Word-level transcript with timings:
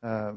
Uh, 0.00 0.32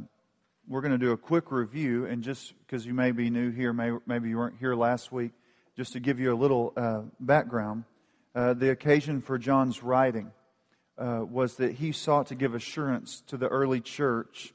we're 0.68 0.82
going 0.82 0.92
to 0.92 0.98
do 0.98 1.12
a 1.12 1.18
quick 1.18 1.52
review, 1.52 2.06
and 2.08 2.24
just 2.24 2.54
because 2.66 2.84
you 2.84 2.96
may 2.96 3.12
be 3.12 3.30
new 3.30 3.52
here, 3.52 3.74
may, 3.74 3.92
maybe 4.08 4.30
you 4.30 4.38
weren't 4.38 4.58
here 4.60 4.74
last 4.74 5.12
week, 5.12 5.34
just 5.78 5.94
to 5.94 6.00
give 6.00 6.20
you 6.20 6.34
a 6.34 6.36
little 6.36 6.74
uh, 6.76 7.02
background. 7.20 7.84
Uh, 8.34 8.56
the 8.56 8.72
occasion 8.72 9.22
for 9.22 9.38
John's 9.38 9.84
writing 9.84 10.32
uh, 10.98 11.24
was 11.30 11.58
that 11.58 11.74
he 11.74 11.92
sought 11.92 12.28
to 12.28 12.36
give 12.36 12.56
assurance 12.56 13.22
to 13.28 13.38
the 13.38 13.48
early 13.48 13.82
church 13.82 14.52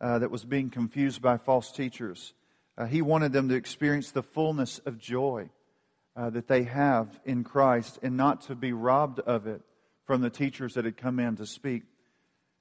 uh, 0.00 0.20
that 0.20 0.30
was 0.30 0.44
being 0.44 0.70
confused 0.70 1.20
by 1.20 1.36
false 1.36 1.72
teachers. 1.72 2.32
He 2.88 3.02
wanted 3.02 3.32
them 3.32 3.48
to 3.48 3.54
experience 3.54 4.10
the 4.10 4.22
fullness 4.22 4.80
of 4.80 4.98
joy 4.98 5.48
that 6.16 6.48
they 6.48 6.64
have 6.64 7.20
in 7.24 7.44
Christ 7.44 8.00
and 8.02 8.16
not 8.16 8.42
to 8.42 8.56
be 8.56 8.72
robbed 8.72 9.20
of 9.20 9.46
it 9.46 9.62
from 10.04 10.20
the 10.22 10.30
teachers 10.30 10.74
that 10.74 10.84
had 10.84 10.96
come 10.96 11.20
in 11.20 11.36
to 11.36 11.46
speak. 11.46 11.84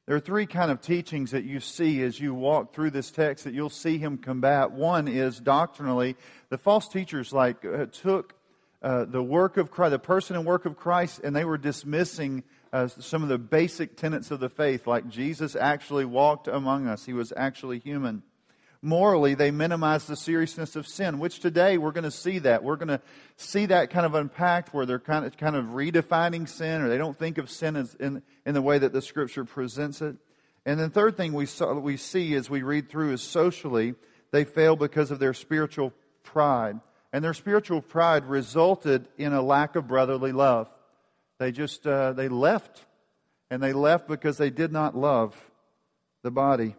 There 0.06 0.18
are 0.18 0.20
three 0.20 0.48
kind 0.48 0.70
of 0.70 0.82
teachings 0.82 1.32
that 1.32 1.46
you 1.46 1.62
see 1.62 2.02
as 2.04 2.20
you 2.20 2.34
walk 2.34 2.74
through 2.74 2.92
this 2.92 3.10
text 3.10 3.46
that 3.46 3.54
you'll 3.54 3.70
see 3.70 3.98
him 3.98 4.18
combat. 4.18 4.72
One 4.72 5.08
is 5.08 5.40
doctrinally, 5.40 6.18
the 6.50 6.58
false 6.58 6.90
teachers 6.90 7.32
like 7.32 7.64
uh, 7.64 7.86
took 7.86 8.34
uh, 8.82 9.06
the 9.06 9.24
work 9.24 9.56
of 9.56 9.72
Christ, 9.72 9.92
the 9.92 10.00
person 10.00 10.36
and 10.36 10.46
work 10.46 10.66
of 10.66 10.76
Christ, 10.76 11.22
and 11.24 11.34
they 11.34 11.46
were 11.46 11.58
dismissing 11.58 12.44
uh, 12.74 12.88
some 12.88 13.24
of 13.24 13.30
the 13.30 13.38
basic 13.38 13.96
tenets 13.96 14.30
of 14.30 14.42
the 14.42 14.50
faith, 14.50 14.88
like 14.88 15.08
Jesus 15.08 15.56
actually 15.56 16.04
walked 16.04 16.50
among 16.50 16.88
us. 16.88 17.06
He 17.06 17.14
was 17.14 17.32
actually 17.38 17.80
human 17.80 18.24
morally, 18.84 19.34
they 19.34 19.50
minimize 19.50 20.06
the 20.06 20.16
seriousness 20.16 20.76
of 20.76 20.86
sin, 20.86 21.18
which 21.18 21.40
today 21.40 21.78
we're 21.78 21.92
going 21.92 22.04
to 22.04 22.12
see 22.12 22.40
that. 22.40 22.64
We're 22.64 22.76
going 22.76 22.90
to 22.90 23.02
see 23.38 23.68
that 23.68 23.90
kind 23.90 24.06
of 24.06 24.14
unpacked 24.14 24.74
where 24.74 24.86
they're 24.86 25.00
kind 25.00 25.26
of, 25.26 25.38
kind 25.38 25.56
of 25.56 25.66
redefining 25.68 26.48
sin 26.48 26.82
or 26.82 26.90
they 26.90 26.98
don't 26.98 27.18
think 27.18 27.38
of 27.38 27.50
sin 27.50 27.76
as 27.78 27.96
in, 27.96 28.22
in 28.46 28.54
the 28.54 28.62
way 28.62 28.78
that 28.78 28.92
the 28.92 29.02
scripture 29.02 29.46
presents 29.46 30.02
it. 30.02 30.18
And 30.66 30.80
the 30.80 30.90
third 30.90 31.18
thing 31.18 31.34
we, 31.34 31.46
saw, 31.46 31.74
we 31.74 31.98
see 31.98 32.36
as 32.36 32.50
we 32.50 32.62
read 32.62 32.90
through 32.90 33.14
is 33.14 33.22
socially, 33.22 33.96
they 34.32 34.44
fail 34.44 34.76
because 34.76 35.12
of 35.12 35.20
their 35.20 35.34
spiritual 35.34 35.94
pride. 36.24 36.80
And 37.14 37.24
their 37.24 37.34
spiritual 37.34 37.82
pride 37.82 38.26
resulted 38.26 39.08
in 39.18 39.34
a 39.34 39.42
lack 39.42 39.76
of 39.76 39.88
brotherly 39.88 40.32
love. 40.32 40.70
They 41.40 41.52
just, 41.52 41.88
uh, 41.88 42.14
they 42.14 42.28
left. 42.28 42.86
And 43.50 43.62
they 43.62 43.74
left 43.74 44.08
because 44.08 44.38
they 44.38 44.50
did 44.50 44.72
not 44.72 44.96
love 44.96 45.36
the 46.24 46.32
body. 46.32 46.76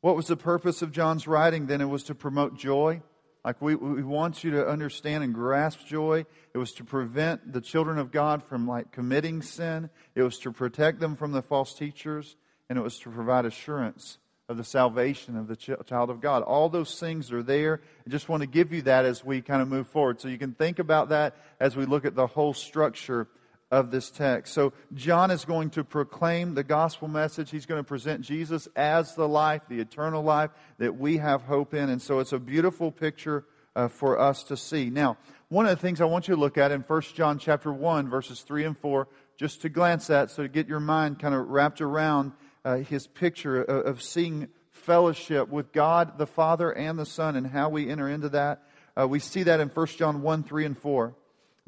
What 0.00 0.16
was 0.16 0.26
the 0.26 0.36
purpose 0.36 0.82
of 0.82 0.92
John's 0.92 1.26
writing? 1.26 1.66
Then 1.66 1.80
it 1.80 1.88
was 1.88 2.04
to 2.04 2.14
promote 2.14 2.56
joy. 2.56 3.02
Like 3.44 3.62
we, 3.62 3.76
we 3.76 4.02
want 4.02 4.42
you 4.42 4.50
to 4.52 4.66
understand 4.66 5.22
and 5.22 5.32
grasp 5.32 5.86
joy. 5.86 6.26
It 6.52 6.58
was 6.58 6.72
to 6.74 6.84
prevent 6.84 7.52
the 7.52 7.60
children 7.60 7.98
of 7.98 8.10
God 8.10 8.42
from 8.42 8.66
like 8.66 8.90
committing 8.90 9.42
sin. 9.42 9.88
It 10.14 10.22
was 10.22 10.38
to 10.40 10.52
protect 10.52 10.98
them 11.00 11.16
from 11.16 11.32
the 11.32 11.42
false 11.42 11.74
teachers. 11.74 12.36
And 12.68 12.78
it 12.78 12.82
was 12.82 12.98
to 13.00 13.10
provide 13.10 13.44
assurance 13.44 14.18
of 14.48 14.56
the 14.56 14.64
salvation 14.64 15.36
of 15.36 15.48
the 15.48 15.56
child 15.56 16.10
of 16.10 16.20
God. 16.20 16.42
All 16.42 16.68
those 16.68 16.98
things 17.00 17.32
are 17.32 17.42
there. 17.42 17.80
I 18.06 18.10
just 18.10 18.28
want 18.28 18.42
to 18.42 18.46
give 18.46 18.72
you 18.72 18.82
that 18.82 19.04
as 19.04 19.24
we 19.24 19.42
kind 19.42 19.60
of 19.60 19.68
move 19.68 19.88
forward. 19.88 20.20
So 20.20 20.28
you 20.28 20.38
can 20.38 20.52
think 20.52 20.78
about 20.78 21.08
that 21.08 21.36
as 21.58 21.76
we 21.76 21.84
look 21.84 22.04
at 22.04 22.14
the 22.14 22.26
whole 22.26 22.54
structure 22.54 23.28
of 23.70 23.90
this 23.90 24.10
text. 24.10 24.54
So, 24.54 24.72
John 24.94 25.30
is 25.30 25.44
going 25.44 25.70
to 25.70 25.84
proclaim 25.84 26.54
the 26.54 26.64
gospel 26.64 27.08
message. 27.08 27.50
He's 27.50 27.66
going 27.66 27.80
to 27.80 27.86
present 27.86 28.20
Jesus 28.20 28.68
as 28.76 29.14
the 29.14 29.26
life, 29.26 29.62
the 29.68 29.80
eternal 29.80 30.22
life 30.22 30.50
that 30.78 30.96
we 30.96 31.16
have 31.16 31.42
hope 31.42 31.74
in. 31.74 31.90
And 31.90 32.00
so, 32.00 32.20
it's 32.20 32.32
a 32.32 32.38
beautiful 32.38 32.92
picture 32.92 33.44
uh, 33.74 33.88
for 33.88 34.18
us 34.18 34.42
to 34.44 34.56
see. 34.56 34.90
Now, 34.90 35.18
one 35.48 35.66
of 35.66 35.70
the 35.70 35.80
things 35.80 36.00
I 36.00 36.06
want 36.06 36.26
you 36.28 36.34
to 36.34 36.40
look 36.40 36.58
at 36.58 36.72
in 36.72 36.80
1 36.80 37.02
John 37.14 37.38
chapter 37.38 37.72
1, 37.72 38.08
verses 38.08 38.40
3 38.40 38.64
and 38.64 38.78
4, 38.78 39.06
just 39.36 39.62
to 39.62 39.68
glance 39.68 40.10
at, 40.10 40.30
so 40.30 40.42
to 40.42 40.48
get 40.48 40.66
your 40.66 40.80
mind 40.80 41.18
kind 41.18 41.34
of 41.34 41.46
wrapped 41.48 41.80
around 41.80 42.32
uh, 42.64 42.76
his 42.78 43.06
picture 43.06 43.62
of, 43.62 43.86
of, 43.86 44.02
seeing 44.02 44.48
fellowship 44.70 45.48
with 45.48 45.72
God 45.72 46.18
the 46.18 46.26
Father 46.26 46.72
and 46.72 46.98
the 46.98 47.06
Son 47.06 47.36
and 47.36 47.46
how 47.46 47.68
we 47.68 47.88
enter 47.88 48.08
into 48.08 48.30
that. 48.30 48.62
Uh, 48.98 49.06
we 49.06 49.20
see 49.20 49.44
that 49.44 49.60
in 49.60 49.68
1 49.68 49.86
John 49.88 50.22
1, 50.22 50.42
3 50.42 50.64
and 50.64 50.78
4. 50.78 51.14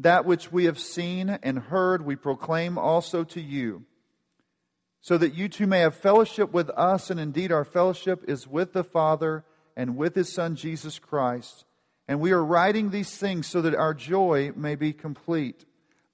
That 0.01 0.25
which 0.25 0.53
we 0.53 0.67
have 0.67 0.79
seen 0.79 1.29
and 1.43 1.59
heard, 1.59 2.05
we 2.05 2.15
proclaim 2.15 2.79
also 2.79 3.25
to 3.25 3.41
you, 3.41 3.85
so 5.01 5.19
that 5.19 5.35
you 5.35 5.49
too 5.49 5.67
may 5.67 5.81
have 5.81 5.97
fellowship 5.97 6.53
with 6.53 6.71
us. 6.71 7.11
And 7.11 7.19
indeed, 7.19 7.51
our 7.51 7.65
fellowship 7.65 8.25
is 8.29 8.47
with 8.47 8.73
the 8.73 8.85
Father 8.85 9.45
and 9.77 9.97
with 9.97 10.15
His 10.15 10.33
Son, 10.33 10.57
Jesus 10.57 10.99
Christ. 10.99 11.65
And 12.07 12.21
we 12.21 12.33
are 12.33 12.45
writing 12.45 12.91
these 12.91 13.17
things 13.17 13.47
so 13.47 13.63
that 13.63 13.75
our 13.75 13.93
joy 13.93 14.53
may 14.57 14.77
be 14.77 14.93
complete. 14.93 15.65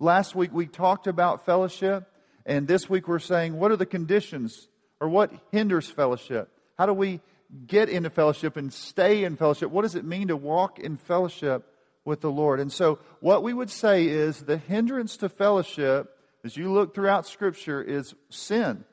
Last 0.01 0.34
week 0.34 0.53
we 0.53 0.66
talked 0.66 1.06
about 1.06 1.47
fellowship, 1.47 2.11
and 2.45 2.66
this 2.66 2.91
week 2.91 3.06
we're 3.06 3.19
saying, 3.19 3.59
what 3.59 3.71
are 3.71 3.77
the 3.77 3.87
conditions 3.87 4.69
or 5.01 5.09
what 5.09 5.33
hinders 5.53 5.89
fellowship? 5.89 6.51
How 6.78 6.87
do 6.87 6.93
we 6.93 7.21
get 7.66 7.89
into 7.89 8.11
fellowship 8.11 8.56
and 8.56 8.72
stay 8.72 9.25
in 9.25 9.37
fellowship? 9.37 9.71
What 9.71 9.83
does 9.83 9.95
it 9.95 10.05
mean 10.05 10.28
to 10.28 10.37
walk 10.37 10.78
in 10.78 10.97
fellowship 10.97 11.66
with 12.04 12.20
the 12.20 12.31
Lord. 12.31 12.60
And 12.60 12.72
so, 12.72 12.98
what 13.20 13.42
we 13.42 13.53
would 13.53 13.70
say 13.70 14.06
is 14.06 14.42
the 14.42 14.59
hindrance 14.59 15.16
to 15.19 15.28
fellowship, 15.28 16.16
as 16.44 16.56
you 16.56 16.72
look 16.72 16.94
throughout 16.94 17.26
Scripture, 17.26 17.82
is 17.82 18.15
sin. 18.28 18.84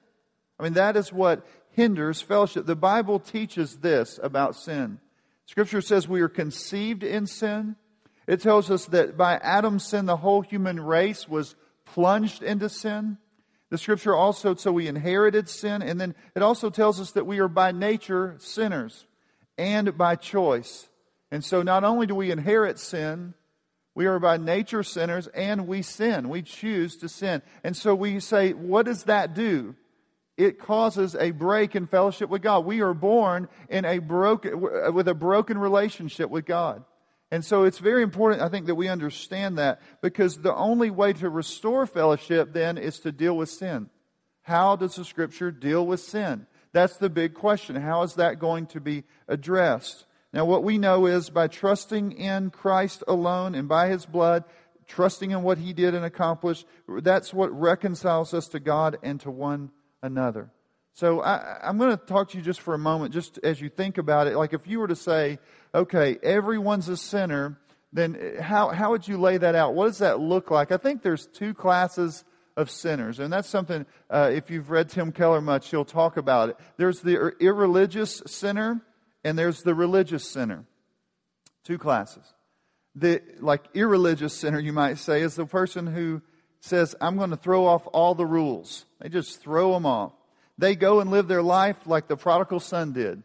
I 0.59 0.63
mean, 0.63 0.73
that 0.73 0.95
is 0.95 1.11
what 1.11 1.45
hinders 1.71 2.21
fellowship. 2.21 2.65
The 2.65 2.75
Bible 2.75 3.19
teaches 3.19 3.77
this 3.77 4.19
about 4.21 4.55
sin. 4.55 4.99
Scripture 5.45 5.81
says 5.81 6.07
we 6.07 6.21
are 6.21 6.29
conceived 6.29 7.03
in 7.03 7.27
sin. 7.27 7.75
It 8.27 8.41
tells 8.41 8.71
us 8.71 8.85
that 8.87 9.17
by 9.17 9.35
Adam's 9.35 9.85
sin, 9.85 10.05
the 10.05 10.15
whole 10.15 10.41
human 10.41 10.79
race 10.79 11.27
was 11.27 11.55
plunged 11.85 12.43
into 12.43 12.69
sin. 12.69 13.17
The 13.69 13.77
scripture 13.77 14.15
also, 14.15 14.53
so 14.55 14.71
we 14.71 14.87
inherited 14.87 15.49
sin, 15.49 15.81
and 15.81 15.99
then 15.99 16.13
it 16.35 16.41
also 16.41 16.69
tells 16.69 16.99
us 16.99 17.11
that 17.11 17.25
we 17.25 17.39
are 17.39 17.47
by 17.47 17.71
nature 17.71 18.35
sinners 18.39 19.05
and 19.57 19.97
by 19.97 20.15
choice. 20.15 20.87
And 21.31 21.43
so 21.43 21.61
not 21.61 21.83
only 21.83 22.07
do 22.07 22.15
we 22.15 22.29
inherit 22.31 22.77
sin, 22.77 23.33
we 23.95 24.05
are 24.05 24.19
by 24.19 24.37
nature 24.37 24.83
sinners 24.83 25.27
and 25.27 25.67
we 25.67 25.81
sin. 25.81 26.29
We 26.29 26.41
choose 26.41 26.97
to 26.97 27.09
sin. 27.09 27.41
And 27.63 27.75
so 27.75 27.95
we 27.95 28.19
say, 28.19 28.51
what 28.53 28.85
does 28.85 29.03
that 29.05 29.33
do? 29.33 29.75
It 30.37 30.59
causes 30.59 31.15
a 31.15 31.31
break 31.31 31.75
in 31.75 31.87
fellowship 31.87 32.29
with 32.29 32.41
God. 32.41 32.65
We 32.65 32.81
are 32.81 32.93
born 32.93 33.47
in 33.69 33.85
a 33.85 33.99
broken, 33.99 34.59
with 34.93 35.07
a 35.07 35.13
broken 35.13 35.57
relationship 35.57 36.29
with 36.29 36.45
God. 36.45 36.83
And 37.31 37.45
so 37.45 37.63
it's 37.63 37.79
very 37.79 38.03
important, 38.03 38.41
I 38.41 38.49
think, 38.49 38.65
that 38.65 38.75
we 38.75 38.89
understand 38.89 39.57
that 39.57 39.81
because 40.01 40.37
the 40.37 40.55
only 40.55 40.89
way 40.89 41.13
to 41.13 41.29
restore 41.29 41.85
fellowship 41.85 42.53
then 42.53 42.77
is 42.77 42.99
to 42.99 43.11
deal 43.11 43.37
with 43.37 43.49
sin. 43.49 43.89
How 44.41 44.75
does 44.75 44.95
the 44.95 45.05
scripture 45.05 45.51
deal 45.51 45.85
with 45.85 46.01
sin? 46.01 46.47
That's 46.73 46.97
the 46.97 47.09
big 47.09 47.33
question. 47.33 47.75
How 47.75 48.01
is 48.03 48.15
that 48.15 48.39
going 48.39 48.67
to 48.67 48.81
be 48.81 49.03
addressed? 49.27 50.05
Now, 50.33 50.45
what 50.45 50.63
we 50.63 50.77
know 50.77 51.07
is 51.07 51.29
by 51.29 51.47
trusting 51.47 52.13
in 52.13 52.51
Christ 52.51 53.03
alone 53.07 53.53
and 53.53 53.67
by 53.67 53.89
his 53.89 54.05
blood, 54.05 54.45
trusting 54.87 55.31
in 55.31 55.43
what 55.43 55.57
he 55.57 55.73
did 55.73 55.93
and 55.93 56.05
accomplished, 56.05 56.65
that's 56.87 57.33
what 57.33 57.51
reconciles 57.57 58.33
us 58.33 58.47
to 58.49 58.59
God 58.59 58.97
and 59.03 59.19
to 59.21 59.31
one 59.31 59.71
another. 60.01 60.49
So 60.93 61.21
I, 61.21 61.59
am 61.69 61.77
going 61.77 61.97
to 61.97 62.05
talk 62.05 62.29
to 62.29 62.37
you 62.37 62.43
just 62.43 62.61
for 62.61 62.73
a 62.73 62.79
moment, 62.79 63.13
just 63.13 63.39
as 63.43 63.61
you 63.61 63.69
think 63.69 63.97
about 63.97 64.27
it. 64.27 64.35
Like 64.35 64.53
if 64.53 64.67
you 64.67 64.79
were 64.79 64.87
to 64.87 64.95
say, 64.95 65.39
okay, 65.73 66.17
everyone's 66.21 66.89
a 66.89 66.97
sinner, 66.97 67.57
then 67.93 68.37
how, 68.39 68.69
how 68.69 68.91
would 68.91 69.07
you 69.07 69.17
lay 69.17 69.37
that 69.37 69.55
out? 69.55 69.73
What 69.73 69.87
does 69.87 69.99
that 69.99 70.19
look 70.19 70.51
like? 70.51 70.71
I 70.71 70.77
think 70.77 71.01
there's 71.01 71.27
two 71.27 71.53
classes 71.53 72.23
of 72.57 72.69
sinners. 72.69 73.19
And 73.19 73.31
that's 73.31 73.49
something, 73.49 73.85
uh, 74.09 74.31
if 74.33 74.49
you've 74.49 74.69
read 74.69 74.89
Tim 74.89 75.11
Keller 75.11 75.41
much, 75.41 75.69
he'll 75.69 75.85
talk 75.85 76.17
about 76.17 76.49
it. 76.49 76.57
There's 76.77 76.99
the 77.01 77.33
irreligious 77.39 78.21
sinner, 78.25 78.81
and 79.23 79.37
there's 79.37 79.61
the 79.61 79.75
religious 79.75 80.27
sinner. 80.27 80.65
Two 81.63 81.77
classes. 81.77 82.23
The 82.95 83.21
like 83.39 83.63
irreligious 83.73 84.33
sinner, 84.33 84.59
you 84.59 84.73
might 84.73 84.97
say, 84.97 85.21
is 85.21 85.35
the 85.35 85.45
person 85.45 85.87
who 85.87 86.21
says, 86.59 86.95
I'm 86.99 87.17
going 87.17 87.29
to 87.29 87.37
throw 87.37 87.65
off 87.65 87.87
all 87.93 88.15
the 88.15 88.25
rules. 88.25 88.85
They 88.99 89.09
just 89.09 89.41
throw 89.41 89.73
them 89.73 89.85
off. 89.85 90.13
They 90.57 90.75
go 90.75 90.99
and 90.99 91.09
live 91.09 91.27
their 91.27 91.41
life 91.41 91.77
like 91.85 92.07
the 92.07 92.17
prodigal 92.17 92.59
son 92.59 92.93
did. 92.93 93.23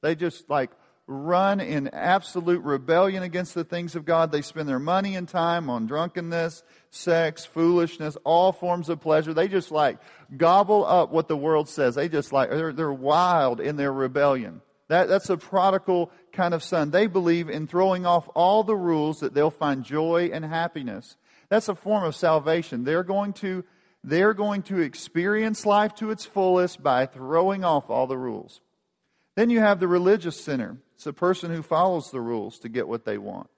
They 0.00 0.14
just 0.14 0.48
like 0.48 0.70
run 1.06 1.58
in 1.60 1.88
absolute 1.88 2.62
rebellion 2.62 3.22
against 3.22 3.54
the 3.54 3.64
things 3.64 3.96
of 3.96 4.04
God. 4.04 4.30
They 4.30 4.42
spend 4.42 4.68
their 4.68 4.78
money 4.78 5.16
and 5.16 5.26
time 5.26 5.70
on 5.70 5.86
drunkenness, 5.86 6.62
sex, 6.90 7.44
foolishness, 7.44 8.16
all 8.24 8.52
forms 8.52 8.88
of 8.88 9.00
pleasure. 9.00 9.34
They 9.34 9.48
just 9.48 9.70
like 9.70 9.98
gobble 10.36 10.84
up 10.84 11.10
what 11.10 11.28
the 11.28 11.36
world 11.36 11.68
says. 11.68 11.94
They 11.94 12.08
just 12.08 12.32
like, 12.32 12.50
they're, 12.50 12.72
they're 12.72 12.92
wild 12.92 13.60
in 13.60 13.76
their 13.76 13.92
rebellion. 13.92 14.60
That, 14.88 15.08
that's 15.08 15.30
a 15.30 15.36
prodigal 15.36 16.10
kind 16.32 16.54
of 16.54 16.62
son. 16.62 16.90
They 16.90 17.06
believe 17.06 17.48
in 17.48 17.66
throwing 17.66 18.06
off 18.06 18.28
all 18.34 18.64
the 18.64 18.76
rules 18.76 19.18
that 19.18 19.34
they'll 19.34 19.50
find 19.50 19.84
joy 19.84 20.30
and 20.32 20.44
happiness. 20.44 21.16
That's 21.50 21.68
a 21.68 21.74
form 21.74 22.04
of 22.04 22.16
salvation. 22.16 22.84
They're 22.84 23.04
going 23.04 23.34
to, 23.34 23.64
they're 24.02 24.34
going 24.34 24.62
to 24.64 24.80
experience 24.80 25.66
life 25.66 25.94
to 25.96 26.10
its 26.10 26.24
fullest 26.24 26.82
by 26.82 27.06
throwing 27.06 27.64
off 27.64 27.90
all 27.90 28.06
the 28.06 28.18
rules. 28.18 28.60
Then 29.36 29.50
you 29.50 29.60
have 29.60 29.78
the 29.78 29.88
religious 29.88 30.40
sinner. 30.40 30.78
It's 30.94 31.06
a 31.06 31.12
person 31.12 31.54
who 31.54 31.62
follows 31.62 32.10
the 32.10 32.20
rules 32.20 32.58
to 32.60 32.68
get 32.68 32.88
what 32.88 33.04
they 33.04 33.18
want. 33.18 33.48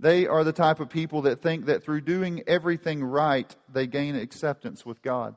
They 0.00 0.26
are 0.26 0.44
the 0.44 0.52
type 0.52 0.80
of 0.80 0.90
people 0.90 1.22
that 1.22 1.42
think 1.42 1.66
that 1.66 1.84
through 1.84 2.02
doing 2.02 2.42
everything 2.46 3.02
right, 3.02 3.54
they 3.72 3.86
gain 3.86 4.16
acceptance 4.16 4.86
with 4.86 5.02
God. 5.02 5.34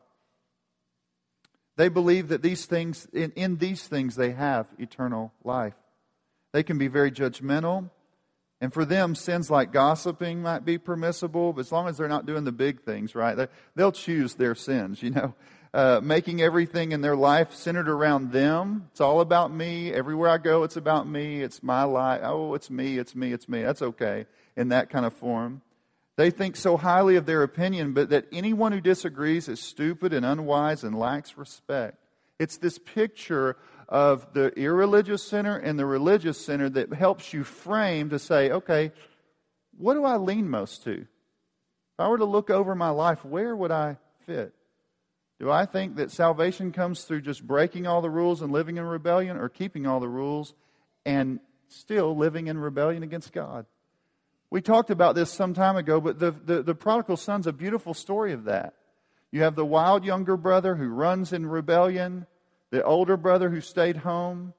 They 1.82 1.90
believe 1.90 2.28
that 2.28 2.44
these 2.44 2.68
things, 2.68 3.08
in, 3.12 3.32
in 3.32 3.58
these 3.58 3.88
things, 3.88 4.16
they 4.16 4.34
have 4.34 4.68
eternal 4.78 5.34
life. 5.44 5.74
They 6.52 6.62
can 6.62 6.78
be 6.78 6.88
very 6.88 7.10
judgmental. 7.10 7.90
And 8.62 8.72
for 8.72 8.86
them, 8.86 9.16
sins 9.16 9.50
like 9.50 9.74
gossiping 9.74 10.44
might 10.44 10.64
be 10.64 10.78
permissible, 10.78 11.54
but 11.54 11.62
as 11.62 11.72
long 11.72 11.88
as 11.88 11.98
they're 11.98 12.08
not 12.08 12.28
doing 12.28 12.44
the 12.44 12.52
big 12.52 12.84
things, 12.84 13.16
right? 13.16 13.50
They'll 13.76 13.92
choose 13.92 14.36
their 14.36 14.54
sins, 14.54 15.02
you 15.02 15.10
know. 15.10 15.34
Uh, 15.74 16.02
making 16.04 16.42
everything 16.42 16.92
in 16.92 17.00
their 17.00 17.16
life 17.16 17.54
centered 17.54 17.88
around 17.88 18.34
them. 18.34 18.90
It's 18.92 19.00
all 19.00 19.22
about 19.22 19.54
me. 19.54 19.94
Everywhere 19.94 20.30
I 20.30 20.38
go, 20.38 20.64
it's 20.64 20.76
about 20.76 21.08
me. 21.08 21.42
It's 21.42 21.64
my 21.64 21.84
life. 21.84 22.20
Oh, 22.26 22.56
it's 22.56 22.70
me, 22.70 22.98
it's 22.98 23.16
me, 23.16 23.32
it's 23.32 23.48
me. 23.48 23.62
That's 23.62 23.82
okay 23.82 24.26
in 24.58 24.68
that 24.68 24.90
kind 24.90 25.06
of 25.06 25.14
form. 25.14 25.62
They 26.18 26.30
think 26.30 26.56
so 26.56 26.78
highly 26.78 27.16
of 27.16 27.26
their 27.26 27.44
opinion, 27.44 27.94
but 27.94 28.10
that 28.10 28.28
anyone 28.32 28.72
who 28.72 28.82
disagrees 28.82 29.48
is 29.48 29.60
stupid 29.60 30.14
and 30.14 30.26
unwise 30.26 30.84
and 30.84 30.98
lacks 30.98 31.38
respect. 31.38 31.98
It's 32.38 32.58
this 32.58 32.78
picture 32.78 33.58
of 33.88 34.34
the 34.34 34.48
irreligious 34.58 35.24
sinner 35.24 35.58
and 35.58 35.78
the 35.78 35.86
religious 35.86 36.44
sinner 36.44 36.70
that 36.70 36.94
helps 36.94 37.34
you 37.34 37.44
frame 37.44 38.10
to 38.10 38.20
say, 38.20 38.52
okay, 38.52 38.92
what 39.78 39.94
do 39.94 40.04
I 40.04 40.18
lean 40.18 40.50
most 40.50 40.84
to? 40.84 41.02
If 41.02 42.00
I 42.00 42.08
were 42.08 42.18
to 42.18 42.26
look 42.26 42.50
over 42.50 42.76
my 42.76 42.90
life, 42.90 43.24
where 43.24 43.56
would 43.56 43.72
I 43.72 43.98
fit? 44.26 44.54
Do 45.40 45.50
I 45.50 45.66
think 45.66 45.96
that 45.96 46.12
salvation 46.12 46.72
comes 46.72 47.04
through 47.04 47.22
just 47.22 47.46
breaking 47.46 47.88
all 47.88 48.02
the 48.02 48.10
rules 48.10 48.42
and 48.42 48.52
living 48.52 48.78
in 48.78 48.84
rebellion 48.84 49.38
or 49.38 49.50
keeping 49.50 49.88
all 49.88 50.00
the 50.00 50.08
rules 50.08 50.54
and 51.06 51.40
still 51.68 52.16
living 52.16 52.48
in 52.48 52.60
rebellion 52.60 53.02
against 53.02 53.34
God? 53.34 53.66
We 54.52 54.62
talked 54.62 54.90
about 54.90 55.16
this 55.16 55.32
some 55.32 55.54
time 55.54 55.78
ago, 55.78 56.02
but 56.02 56.20
the, 56.20 56.32
the, 56.32 56.62
the, 56.62 56.76
prodigal 56.76 57.16
son's 57.16 57.48
a 57.48 57.54
beautiful 57.54 57.94
story 57.94 58.34
of 58.34 58.44
that. 58.44 58.74
You 59.32 59.44
have 59.44 59.56
the 59.56 59.66
wild 59.66 60.04
younger 60.04 60.36
brother 60.36 60.76
who 60.76 60.90
runs 60.90 61.32
in 61.32 61.46
rebellion, 61.46 62.28
the 62.70 62.84
older 62.84 63.16
brother 63.16 63.50
who 63.50 63.62
stayed 63.62 63.96
home. 63.96 64.54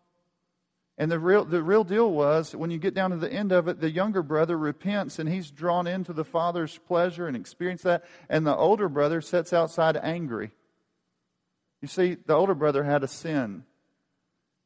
And 0.97 1.11
the 1.11 1.19
real, 1.19 1.45
the 1.45 1.63
real 1.63 1.85
deal 1.85 2.11
was, 2.11 2.57
when 2.57 2.71
you 2.71 2.79
get 2.79 2.95
down 2.95 3.11
to 3.11 3.19
the 3.19 3.31
end 3.31 3.53
of 3.53 3.69
it, 3.69 3.81
the 3.81 3.91
younger 3.91 4.23
brother 4.23 4.57
repents 4.57 5.19
and 5.19 5.29
he's 5.29 5.51
drawn 5.51 5.87
into 5.87 6.15
the 6.15 6.25
father's 6.25 6.79
pleasure 6.87 7.27
and 7.27 7.37
experience 7.37 7.83
that. 7.83 8.05
And 8.31 8.47
the 8.47 8.57
older 8.57 8.89
brother 8.89 9.21
sits 9.21 9.53
outside 9.53 9.99
angry. 10.03 10.53
You 11.83 11.89
see, 11.89 12.15
the 12.15 12.35
older 12.35 12.55
brother 12.55 12.83
had 12.83 13.03
a 13.03 13.09
sin. 13.09 13.65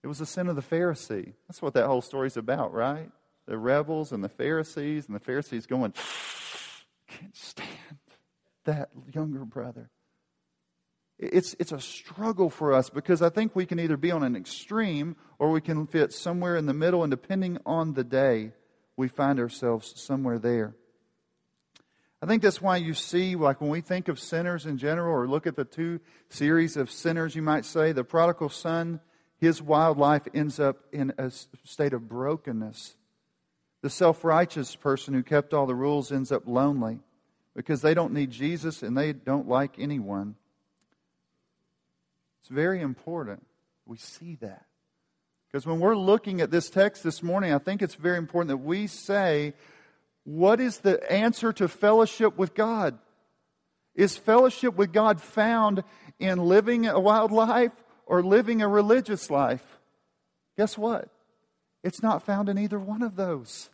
It 0.05 0.06
was 0.06 0.19
the 0.19 0.26
sin 0.26 0.46
of 0.46 0.55
the 0.55 0.62
Pharisee. 0.62 1.32
That's 1.49 1.61
what 1.61 1.75
that 1.75 1.87
whole 1.87 2.02
story's 2.02 2.37
about, 2.37 2.73
right? 2.73 3.11
The 3.47 3.59
rebels 3.59 4.13
and 4.13 4.25
the 4.25 4.29
Pharisees, 4.29 5.07
and 5.07 5.15
the 5.15 5.21
Pharisees 5.21 5.67
going, 5.67 5.95
can't 7.09 7.37
stand 7.37 7.69
that 8.65 8.91
younger 9.15 9.45
brother. 9.45 9.91
It's, 11.19 11.55
it's 11.59 11.73
a 11.73 11.81
struggle 11.81 12.51
for 12.51 12.73
us 12.73 12.91
because 12.91 13.23
I 13.23 13.31
think 13.31 13.55
we 13.55 13.65
can 13.65 13.79
either 13.79 13.97
be 13.97 14.11
on 14.11 14.23
an 14.23 14.37
extreme 14.37 15.17
or 15.39 15.51
we 15.51 15.61
can 15.61 15.87
fit 15.87 16.13
somewhere 16.13 16.57
in 16.57 16.67
the 16.67 16.75
middle, 16.75 17.05
and 17.05 17.11
depending 17.11 17.59
on 17.65 17.95
the 17.95 18.05
day, 18.05 18.53
we 18.97 19.09
find 19.09 19.39
ourselves 19.39 19.95
somewhere 19.97 20.39
there. 20.39 20.75
I 22.21 22.27
think 22.27 22.43
that's 22.43 22.61
why 22.61 22.79
you 22.79 22.95
see, 22.95 23.37
like 23.37 23.61
when 23.61 23.71
we 23.71 23.81
think 23.81 24.09
of 24.09 24.19
sinners 24.19 24.67
in 24.67 24.79
general, 24.79 25.15
or 25.15 25.29
look 25.29 25.47
at 25.47 25.55
the 25.55 25.65
two 25.65 26.01
series 26.29 26.77
of 26.77 26.91
sinners, 26.91 27.37
you 27.37 27.43
might 27.43 27.65
say, 27.65 27.93
the 27.93 28.05
prodigal 28.05 28.49
son, 28.49 29.01
his 29.39 29.63
wild 29.63 29.99
life 29.99 30.27
ends 30.35 30.59
up 30.59 30.79
in 30.93 31.13
a 31.19 31.31
state 31.31 31.93
of 31.93 32.09
brokenness. 32.09 32.96
The 33.87 33.91
self 33.91 34.25
righteous 34.25 34.75
person 34.75 35.15
who 35.15 35.23
kept 35.23 35.55
all 35.55 35.65
the 35.65 35.73
rules 35.73 36.11
ends 36.11 36.33
up 36.33 36.49
lonely 36.49 36.99
because 37.55 37.83
they 37.83 37.94
don't 37.94 38.12
need 38.12 38.33
Jesus 38.33 38.83
and 38.83 38.99
they 38.99 39.12
don't 39.12 39.47
like 39.47 39.79
anyone. 39.79 40.35
It's 42.41 42.49
very 42.49 42.81
important 42.81 43.47
we 43.87 43.97
see 43.97 44.38
that. 44.41 44.67
Because 45.47 45.67
when 45.67 45.79
we're 45.79 45.94
looking 45.94 46.41
at 46.41 46.50
this 46.50 46.69
text 46.69 47.05
this 47.05 47.23
morning, 47.23 47.55
I 47.55 47.59
think 47.59 47.81
it's 47.81 47.94
very 47.94 48.19
important 48.19 48.49
that 48.49 48.56
we 48.56 48.88
say, 48.88 49.55
what 50.25 50.59
is 50.59 50.79
the 50.79 51.09
answer 51.09 51.53
to 51.53 51.69
fellowship 51.69 52.37
with 52.37 52.55
God? 52.55 52.99
Is 53.94 54.17
fellowship 54.17 54.75
with 54.75 54.93
God 54.93 55.21
found 55.21 55.85
in 56.19 56.38
living 56.38 56.88
a 56.88 56.99
wild 56.99 57.31
life 57.31 57.71
or 58.05 58.21
living 58.21 58.62
a 58.62 58.69
religious 58.69 59.31
life? 59.31 59.62
Guess 60.56 60.77
what? 60.77 61.09
It's 61.85 62.03
not 62.03 62.25
found 62.25 62.49
in 62.49 62.59
either 62.59 62.81
one 62.81 63.03
of 63.03 63.15
those. 63.15 63.71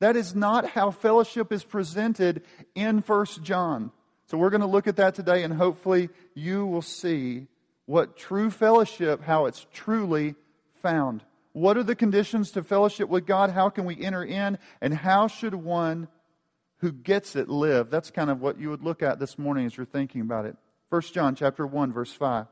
That 0.00 0.16
is 0.16 0.34
not 0.34 0.66
how 0.66 0.90
fellowship 0.90 1.52
is 1.52 1.64
presented 1.64 2.42
in 2.74 3.02
First 3.02 3.42
John. 3.42 3.90
So 4.26 4.38
we're 4.38 4.50
going 4.50 4.60
to 4.60 4.66
look 4.66 4.86
at 4.86 4.96
that 4.96 5.14
today 5.14 5.42
and 5.42 5.52
hopefully 5.52 6.10
you 6.34 6.66
will 6.66 6.82
see 6.82 7.46
what 7.86 8.16
true 8.16 8.50
fellowship, 8.50 9.22
how 9.22 9.46
it's 9.46 9.66
truly 9.72 10.34
found. 10.82 11.24
What 11.52 11.76
are 11.76 11.82
the 11.82 11.96
conditions 11.96 12.52
to 12.52 12.62
fellowship 12.62 13.08
with 13.08 13.26
God? 13.26 13.50
How 13.50 13.70
can 13.70 13.84
we 13.86 14.00
enter 14.00 14.22
in? 14.22 14.58
And 14.80 14.94
how 14.94 15.26
should 15.26 15.54
one 15.54 16.08
who 16.78 16.92
gets 16.92 17.34
it 17.34 17.48
live? 17.48 17.90
That's 17.90 18.10
kind 18.10 18.30
of 18.30 18.40
what 18.40 18.60
you 18.60 18.70
would 18.70 18.82
look 18.82 19.02
at 19.02 19.18
this 19.18 19.38
morning 19.38 19.66
as 19.66 19.76
you're 19.76 19.86
thinking 19.86 20.20
about 20.20 20.44
it. 20.44 20.56
1 20.90 21.02
John 21.12 21.34
chapter 21.34 21.66
1 21.66 21.92
verse 21.92 22.12
5. 22.12 22.46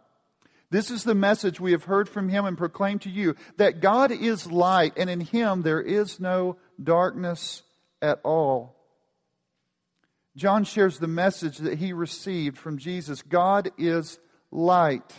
This 0.70 0.90
is 0.90 1.04
the 1.04 1.14
message 1.14 1.60
we 1.60 1.72
have 1.72 1.84
heard 1.84 2.08
from 2.08 2.28
him 2.28 2.44
and 2.44 2.58
proclaimed 2.58 3.02
to 3.02 3.10
you 3.10 3.36
that 3.56 3.80
God 3.80 4.10
is 4.10 4.50
light 4.50 4.94
and 4.96 5.08
in 5.08 5.20
him 5.20 5.62
there 5.62 5.80
is 5.80 6.18
no 6.18 6.56
darkness 6.82 7.62
at 8.02 8.20
all. 8.24 8.76
John 10.36 10.64
shares 10.64 10.98
the 10.98 11.08
message 11.08 11.58
that 11.58 11.78
he 11.78 11.92
received 11.92 12.58
from 12.58 12.78
Jesus. 12.78 13.22
God 13.22 13.70
is 13.78 14.18
light. 14.50 15.12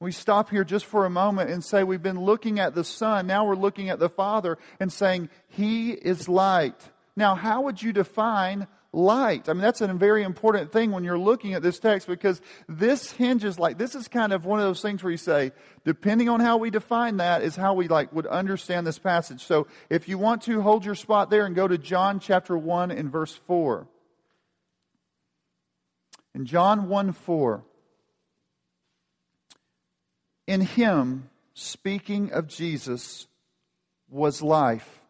We 0.00 0.12
stop 0.12 0.50
here 0.50 0.64
just 0.64 0.86
for 0.86 1.04
a 1.04 1.10
moment 1.10 1.50
and 1.50 1.62
say 1.62 1.84
we've 1.84 2.02
been 2.02 2.20
looking 2.20 2.58
at 2.58 2.74
the 2.74 2.84
Son, 2.84 3.26
now 3.26 3.44
we're 3.46 3.54
looking 3.54 3.88
at 3.88 3.98
the 3.98 4.08
Father 4.08 4.58
and 4.80 4.92
saying, 4.92 5.28
He 5.48 5.92
is 5.92 6.28
light. 6.28 6.90
Now, 7.14 7.34
how 7.34 7.62
would 7.62 7.80
you 7.82 7.92
define 7.92 8.66
light? 8.92 9.48
I 9.48 9.52
mean, 9.52 9.62
that's 9.62 9.80
a 9.80 9.88
very 9.88 10.22
important 10.22 10.72
thing 10.72 10.90
when 10.90 11.04
you're 11.04 11.18
looking 11.18 11.54
at 11.54 11.62
this 11.62 11.78
text 11.78 12.06
because 12.06 12.40
this 12.68 13.10
hinges 13.10 13.58
like, 13.58 13.78
this 13.78 13.94
is 13.94 14.08
kind 14.08 14.32
of 14.32 14.44
one 14.44 14.60
of 14.60 14.66
those 14.66 14.82
things 14.82 15.02
where 15.02 15.10
you 15.10 15.16
say, 15.16 15.52
depending 15.84 16.28
on 16.28 16.40
how 16.40 16.58
we 16.58 16.70
define 16.70 17.16
that 17.18 17.42
is 17.42 17.56
how 17.56 17.74
we 17.74 17.88
like 17.88 18.12
would 18.12 18.26
understand 18.26 18.86
this 18.86 18.98
passage. 18.98 19.44
So 19.44 19.66
if 19.90 20.08
you 20.08 20.18
want 20.18 20.42
to 20.42 20.60
hold 20.60 20.84
your 20.84 20.94
spot 20.94 21.30
there 21.30 21.46
and 21.46 21.54
go 21.54 21.66
to 21.66 21.78
John 21.78 22.20
chapter 22.20 22.56
1 22.56 22.90
and 22.90 23.10
verse 23.10 23.38
4. 23.46 23.86
In 26.34 26.46
John 26.46 26.88
1 26.88 27.12
4, 27.12 27.62
in 30.46 30.60
him, 30.62 31.30
speaking 31.54 32.32
of 32.32 32.48
Jesus, 32.48 33.26
was 34.08 34.42
life. 34.42 35.00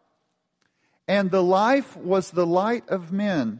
And 1.07 1.29
the 1.29 1.43
life 1.43 1.97
was 1.97 2.31
the 2.31 2.45
light 2.45 2.87
of 2.89 3.11
men. 3.11 3.59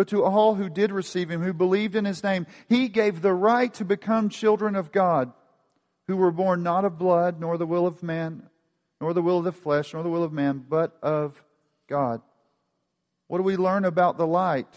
But 0.00 0.08
to 0.08 0.24
all 0.24 0.54
who 0.54 0.70
did 0.70 0.92
receive 0.92 1.30
him, 1.30 1.42
who 1.42 1.52
believed 1.52 1.94
in 1.94 2.06
his 2.06 2.24
name, 2.24 2.46
he 2.70 2.88
gave 2.88 3.20
the 3.20 3.34
right 3.34 3.70
to 3.74 3.84
become 3.84 4.30
children 4.30 4.74
of 4.74 4.92
God, 4.92 5.30
who 6.08 6.16
were 6.16 6.30
born 6.30 6.62
not 6.62 6.86
of 6.86 6.96
blood, 6.96 7.38
nor 7.38 7.58
the 7.58 7.66
will 7.66 7.86
of 7.86 8.02
man, 8.02 8.48
nor 8.98 9.12
the 9.12 9.20
will 9.20 9.36
of 9.36 9.44
the 9.44 9.52
flesh, 9.52 9.92
nor 9.92 10.02
the 10.02 10.08
will 10.08 10.24
of 10.24 10.32
man, 10.32 10.64
but 10.66 10.96
of 11.02 11.38
God. 11.86 12.22
What 13.26 13.36
do 13.36 13.42
we 13.42 13.58
learn 13.58 13.84
about 13.84 14.16
the 14.16 14.26
light? 14.26 14.74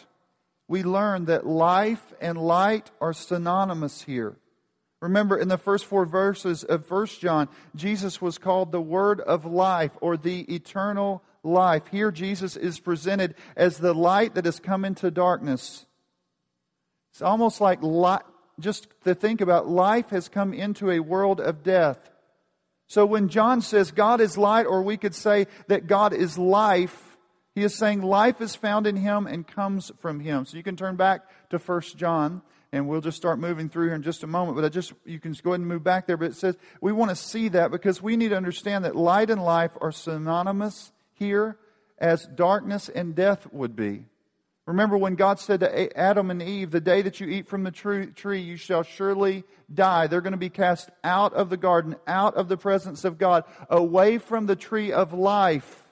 we 0.67 0.83
learn 0.83 1.23
that 1.25 1.47
life 1.47 2.13
and 2.19 2.37
light 2.37 2.91
are 2.99 3.13
synonymous 3.13 4.01
here. 4.01 4.35
Remember, 5.01 5.37
in 5.37 5.47
the 5.47 5.57
first 5.57 5.85
four 5.85 6.05
verses 6.05 6.65
of 6.65 6.91
1 6.91 7.05
John, 7.21 7.47
Jesus 7.77 8.21
was 8.21 8.37
called 8.37 8.73
the 8.73 8.81
Word 8.81 9.21
of 9.21 9.45
life 9.45 9.91
or 10.01 10.17
the 10.17 10.41
eternal 10.53 11.23
life. 11.43 11.83
Here, 11.91 12.11
Jesus 12.11 12.55
is 12.55 12.79
presented 12.79 13.35
as 13.55 13.77
the 13.77 13.93
light 13.93 14.35
that 14.35 14.45
has 14.45 14.59
come 14.59 14.85
into 14.85 15.11
darkness. 15.11 15.85
It's 17.11 17.21
almost 17.21 17.61
like 17.61 17.83
light, 17.83 18.23
just 18.59 18.87
to 19.03 19.13
think 19.13 19.41
about 19.41 19.67
life 19.67 20.09
has 20.09 20.29
come 20.29 20.53
into 20.53 20.89
a 20.89 20.99
world 20.99 21.39
of 21.39 21.63
death. 21.63 21.99
So 22.87 23.05
when 23.05 23.29
John 23.29 23.61
says 23.61 23.91
God 23.91 24.21
is 24.21 24.37
light, 24.37 24.65
or 24.65 24.81
we 24.81 24.97
could 24.97 25.15
say 25.15 25.47
that 25.67 25.87
God 25.87 26.13
is 26.13 26.37
life, 26.37 27.17
he 27.55 27.63
is 27.63 27.75
saying 27.75 28.01
life 28.01 28.41
is 28.41 28.55
found 28.55 28.87
in 28.87 28.95
him 28.95 29.27
and 29.27 29.47
comes 29.47 29.91
from 29.99 30.19
him. 30.19 30.45
So 30.45 30.57
you 30.57 30.63
can 30.63 30.75
turn 30.75 30.95
back 30.95 31.21
to 31.51 31.59
1 31.59 31.81
John 31.95 32.41
and 32.71 32.87
we'll 32.87 33.01
just 33.01 33.17
start 33.17 33.37
moving 33.37 33.69
through 33.69 33.85
here 33.85 33.95
in 33.95 34.01
just 34.01 34.23
a 34.23 34.27
moment. 34.27 34.55
But 34.55 34.65
I 34.65 34.69
just, 34.69 34.93
you 35.05 35.19
can 35.19 35.33
go 35.43 35.51
ahead 35.51 35.59
and 35.59 35.69
move 35.69 35.83
back 35.83 36.07
there. 36.07 36.17
But 36.17 36.31
it 36.31 36.35
says 36.35 36.57
we 36.81 36.91
want 36.91 37.09
to 37.09 37.15
see 37.15 37.49
that 37.49 37.69
because 37.69 38.01
we 38.01 38.17
need 38.17 38.29
to 38.29 38.37
understand 38.37 38.85
that 38.85 38.95
light 38.95 39.29
and 39.29 39.43
life 39.43 39.71
are 39.79 39.91
synonymous 39.91 40.91
here 41.23 41.57
as 41.97 42.25
darkness 42.25 42.89
and 42.89 43.15
death 43.15 43.47
would 43.53 43.75
be. 43.75 44.03
Remember 44.65 44.97
when 44.97 45.15
God 45.15 45.39
said 45.39 45.61
to 45.61 45.97
Adam 45.97 46.31
and 46.31 46.41
Eve, 46.41 46.71
The 46.71 46.79
day 46.79 47.01
that 47.01 47.19
you 47.19 47.27
eat 47.27 47.47
from 47.47 47.63
the 47.63 47.71
tree, 47.71 48.41
you 48.41 48.55
shall 48.55 48.83
surely 48.83 49.43
die. 49.73 50.07
They're 50.07 50.21
going 50.21 50.31
to 50.31 50.37
be 50.37 50.49
cast 50.49 50.89
out 51.03 51.33
of 51.33 51.49
the 51.49 51.57
garden, 51.57 51.95
out 52.07 52.35
of 52.35 52.47
the 52.47 52.57
presence 52.57 53.03
of 53.03 53.17
God, 53.17 53.43
away 53.69 54.17
from 54.19 54.45
the 54.45 54.55
tree 54.55 54.91
of 54.91 55.13
life. 55.13 55.83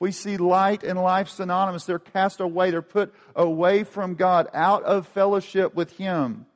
We 0.00 0.10
see 0.10 0.36
light 0.36 0.82
and 0.82 1.00
life 1.00 1.28
synonymous. 1.28 1.84
They're 1.84 2.00
cast 2.00 2.40
away, 2.40 2.70
they're 2.70 2.82
put 2.82 3.14
away 3.36 3.84
from 3.84 4.16
God, 4.16 4.48
out 4.52 4.82
of 4.82 5.06
fellowship 5.08 5.74
with 5.74 5.96
Him. 5.96 6.46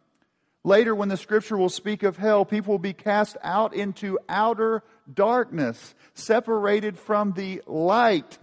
Later, 0.68 0.94
when 0.94 1.08
the 1.08 1.16
scripture 1.16 1.56
will 1.56 1.70
speak 1.70 2.02
of 2.02 2.18
hell, 2.18 2.44
people 2.44 2.74
will 2.74 2.78
be 2.78 2.92
cast 2.92 3.38
out 3.42 3.74
into 3.74 4.18
outer 4.28 4.84
darkness, 5.12 5.94
separated 6.12 6.98
from 6.98 7.32
the 7.32 7.62
light 7.66 8.38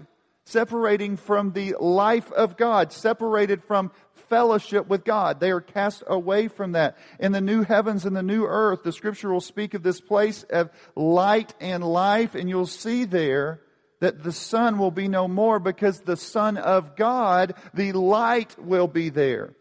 separating 0.46 1.18
from 1.18 1.52
the 1.52 1.76
life 1.80 2.32
of 2.32 2.56
God, 2.56 2.92
separated 2.92 3.64
from 3.64 3.92
fellowship 4.30 4.88
with 4.88 5.04
God. 5.04 5.40
They 5.40 5.52
are 5.52 5.62
cast 5.62 6.04
away 6.06 6.48
from 6.48 6.74
that. 6.74 6.98
In 7.20 7.32
the 7.32 7.42
new 7.42 7.64
heavens 7.64 8.06
and 8.06 8.16
the 8.16 8.24
new 8.24 8.46
earth, 8.46 8.84
the 8.84 8.92
scripture 8.92 9.32
will 9.32 9.42
speak 9.42 9.74
of 9.74 9.84
this 9.84 10.00
place 10.00 10.44
of 10.44 10.70
light 10.96 11.54
and 11.60 11.84
life, 11.84 12.36
and 12.36 12.48
you'll 12.48 12.68
see 12.68 13.06
there 13.06 13.60
that 14.02 14.24
the 14.24 14.32
sun 14.32 14.78
will 14.78 14.92
be 14.92 15.08
no 15.08 15.28
more 15.28 15.58
because 15.58 16.02
the 16.02 16.18
Son 16.18 16.58
of 16.58 16.96
God, 16.96 17.56
the 17.74 17.94
light, 17.94 18.56
will 18.60 18.88
be 18.88 19.10
there. 19.10 19.56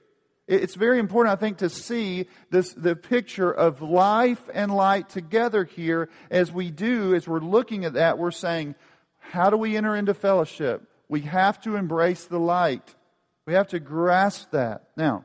It's 0.47 0.75
very 0.75 0.99
important, 0.99 1.33
I 1.33 1.41
think, 1.41 1.59
to 1.59 1.71
see 1.71 2.27
this, 2.51 2.75
the 2.75 2.95
picture 2.95 3.51
of 3.51 3.81
life 3.81 4.43
and 4.53 4.75
light 4.75 5.09
together 5.09 5.65
here. 5.65 6.11
As 6.31 6.53
we 6.53 6.71
do, 6.71 7.15
as 7.15 7.27
we're 7.27 7.41
looking 7.41 7.87
at 7.87 7.95
that, 7.95 8.19
we're 8.19 8.31
saying, 8.31 8.75
how 9.21 9.49
do 9.49 9.57
we 9.57 9.77
enter 9.77 9.97
into 9.97 10.13
fellowship? 10.13 10.83
We 11.09 11.23
have 11.23 11.61
to 11.63 11.77
embrace 11.77 12.27
the 12.27 12.39
light. 12.39 12.95
We 13.47 13.55
have 13.55 13.69
to 13.69 13.81
grasp 13.81 14.51
that. 14.51 14.89
Now, 14.97 15.25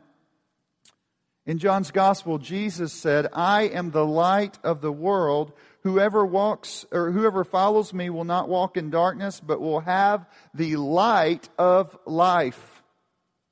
in 1.45 1.57
John's 1.57 1.91
Gospel, 1.91 2.38
Jesus 2.38 2.93
said, 2.93 3.27
I 3.33 3.63
am 3.63 3.91
the 3.91 4.05
light 4.05 4.57
of 4.63 4.81
the 4.81 4.91
world. 4.91 5.51
Whoever 5.83 6.25
walks 6.25 6.85
or 6.91 7.11
whoever 7.11 7.43
follows 7.43 7.93
me 7.93 8.09
will 8.09 8.23
not 8.23 8.47
walk 8.47 8.77
in 8.77 8.89
darkness, 8.89 9.41
but 9.45 9.59
will 9.59 9.79
have 9.81 10.25
the 10.53 10.75
light 10.75 11.49
of 11.57 11.97
life. 12.05 12.68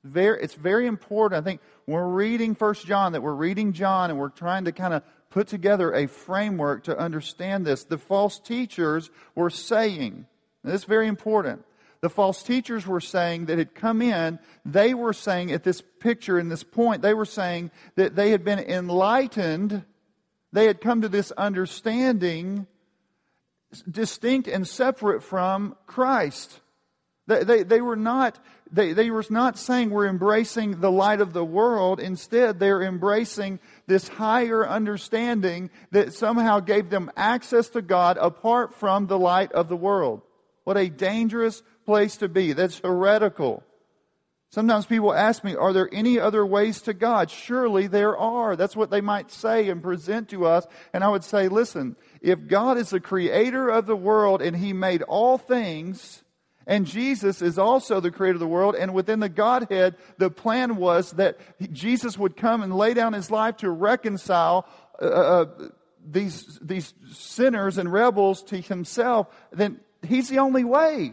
Very, 0.04 0.42
it's 0.42 0.54
very 0.54 0.86
important. 0.86 1.40
I 1.40 1.44
think 1.44 1.60
when 1.84 1.96
we're 1.96 2.08
reading 2.08 2.54
First 2.54 2.86
John, 2.86 3.12
that 3.12 3.22
we're 3.22 3.34
reading 3.34 3.72
John 3.72 4.10
and 4.10 4.18
we're 4.18 4.28
trying 4.28 4.64
to 4.66 4.72
kind 4.72 4.94
of 4.94 5.02
put 5.30 5.48
together 5.48 5.92
a 5.92 6.06
framework 6.06 6.84
to 6.84 6.98
understand 6.98 7.66
this. 7.66 7.84
The 7.84 7.98
false 7.98 8.38
teachers 8.38 9.10
were 9.34 9.50
saying, 9.50 10.26
and 10.62 10.72
this 10.72 10.82
is 10.82 10.86
very 10.86 11.08
important. 11.08 11.64
The 12.00 12.08
false 12.08 12.42
teachers 12.44 12.86
were 12.86 13.00
saying 13.00 13.46
that 13.46 13.58
had 13.58 13.74
come 13.74 14.00
in, 14.02 14.38
they 14.64 14.94
were 14.94 15.12
saying 15.12 15.50
at 15.50 15.64
this 15.64 15.82
picture, 15.98 16.38
in 16.38 16.48
this 16.48 16.62
point, 16.62 17.02
they 17.02 17.14
were 17.14 17.24
saying 17.24 17.72
that 17.96 18.14
they 18.14 18.30
had 18.30 18.44
been 18.44 18.60
enlightened, 18.60 19.84
they 20.52 20.66
had 20.66 20.80
come 20.80 21.02
to 21.02 21.08
this 21.08 21.32
understanding 21.32 22.66
distinct 23.90 24.48
and 24.48 24.66
separate 24.66 25.22
from 25.22 25.76
Christ. 25.86 26.60
They, 27.28 27.44
they, 27.44 27.62
they, 27.62 27.80
were 27.82 27.94
not, 27.94 28.42
they, 28.72 28.94
they 28.94 29.10
were 29.10 29.24
not 29.28 29.58
saying 29.58 29.90
we're 29.90 30.08
embracing 30.08 30.80
the 30.80 30.90
light 30.90 31.20
of 31.20 31.34
the 31.34 31.44
world. 31.44 32.00
Instead, 32.00 32.58
they're 32.58 32.82
embracing 32.82 33.60
this 33.86 34.08
higher 34.08 34.66
understanding 34.66 35.70
that 35.90 36.14
somehow 36.14 36.60
gave 36.60 36.88
them 36.88 37.10
access 37.16 37.68
to 37.70 37.82
God 37.82 38.16
apart 38.18 38.74
from 38.74 39.06
the 39.06 39.18
light 39.18 39.52
of 39.52 39.68
the 39.68 39.76
world. 39.76 40.22
What 40.64 40.78
a 40.78 40.88
dangerous 40.88 41.62
place 41.84 42.16
to 42.16 42.28
be. 42.28 42.54
That's 42.54 42.80
heretical. 42.80 43.62
Sometimes 44.50 44.86
people 44.86 45.12
ask 45.12 45.44
me, 45.44 45.54
are 45.54 45.74
there 45.74 45.90
any 45.92 46.18
other 46.18 46.46
ways 46.46 46.80
to 46.82 46.94
God? 46.94 47.30
Surely 47.30 47.88
there 47.88 48.16
are. 48.16 48.56
That's 48.56 48.74
what 48.76 48.90
they 48.90 49.02
might 49.02 49.30
say 49.30 49.68
and 49.68 49.82
present 49.82 50.30
to 50.30 50.46
us. 50.46 50.66
And 50.94 51.04
I 51.04 51.08
would 51.08 51.24
say, 51.24 51.48
listen, 51.48 51.96
if 52.22 52.46
God 52.46 52.78
is 52.78 52.88
the 52.88 53.00
creator 53.00 53.68
of 53.68 53.84
the 53.84 53.96
world 53.96 54.40
and 54.40 54.56
he 54.56 54.72
made 54.72 55.02
all 55.02 55.36
things, 55.36 56.22
and 56.68 56.86
Jesus 56.86 57.42
is 57.42 57.58
also 57.58 57.98
the 57.98 58.12
creator 58.12 58.34
of 58.34 58.40
the 58.40 58.46
world, 58.46 58.76
and 58.76 58.94
within 58.94 59.18
the 59.18 59.28
Godhead, 59.28 59.96
the 60.18 60.30
plan 60.30 60.76
was 60.76 61.10
that 61.12 61.40
Jesus 61.72 62.16
would 62.16 62.36
come 62.36 62.62
and 62.62 62.72
lay 62.72 62.94
down 62.94 63.12
his 63.12 63.28
life 63.28 63.56
to 63.58 63.70
reconcile 63.70 64.68
uh, 65.02 65.04
uh, 65.04 65.68
these, 66.08 66.58
these 66.62 66.94
sinners 67.10 67.78
and 67.78 67.92
rebels 67.92 68.42
to 68.44 68.60
himself, 68.60 69.26
then 69.50 69.80
He's 70.02 70.28
the 70.28 70.38
only 70.38 70.64
way. 70.64 71.12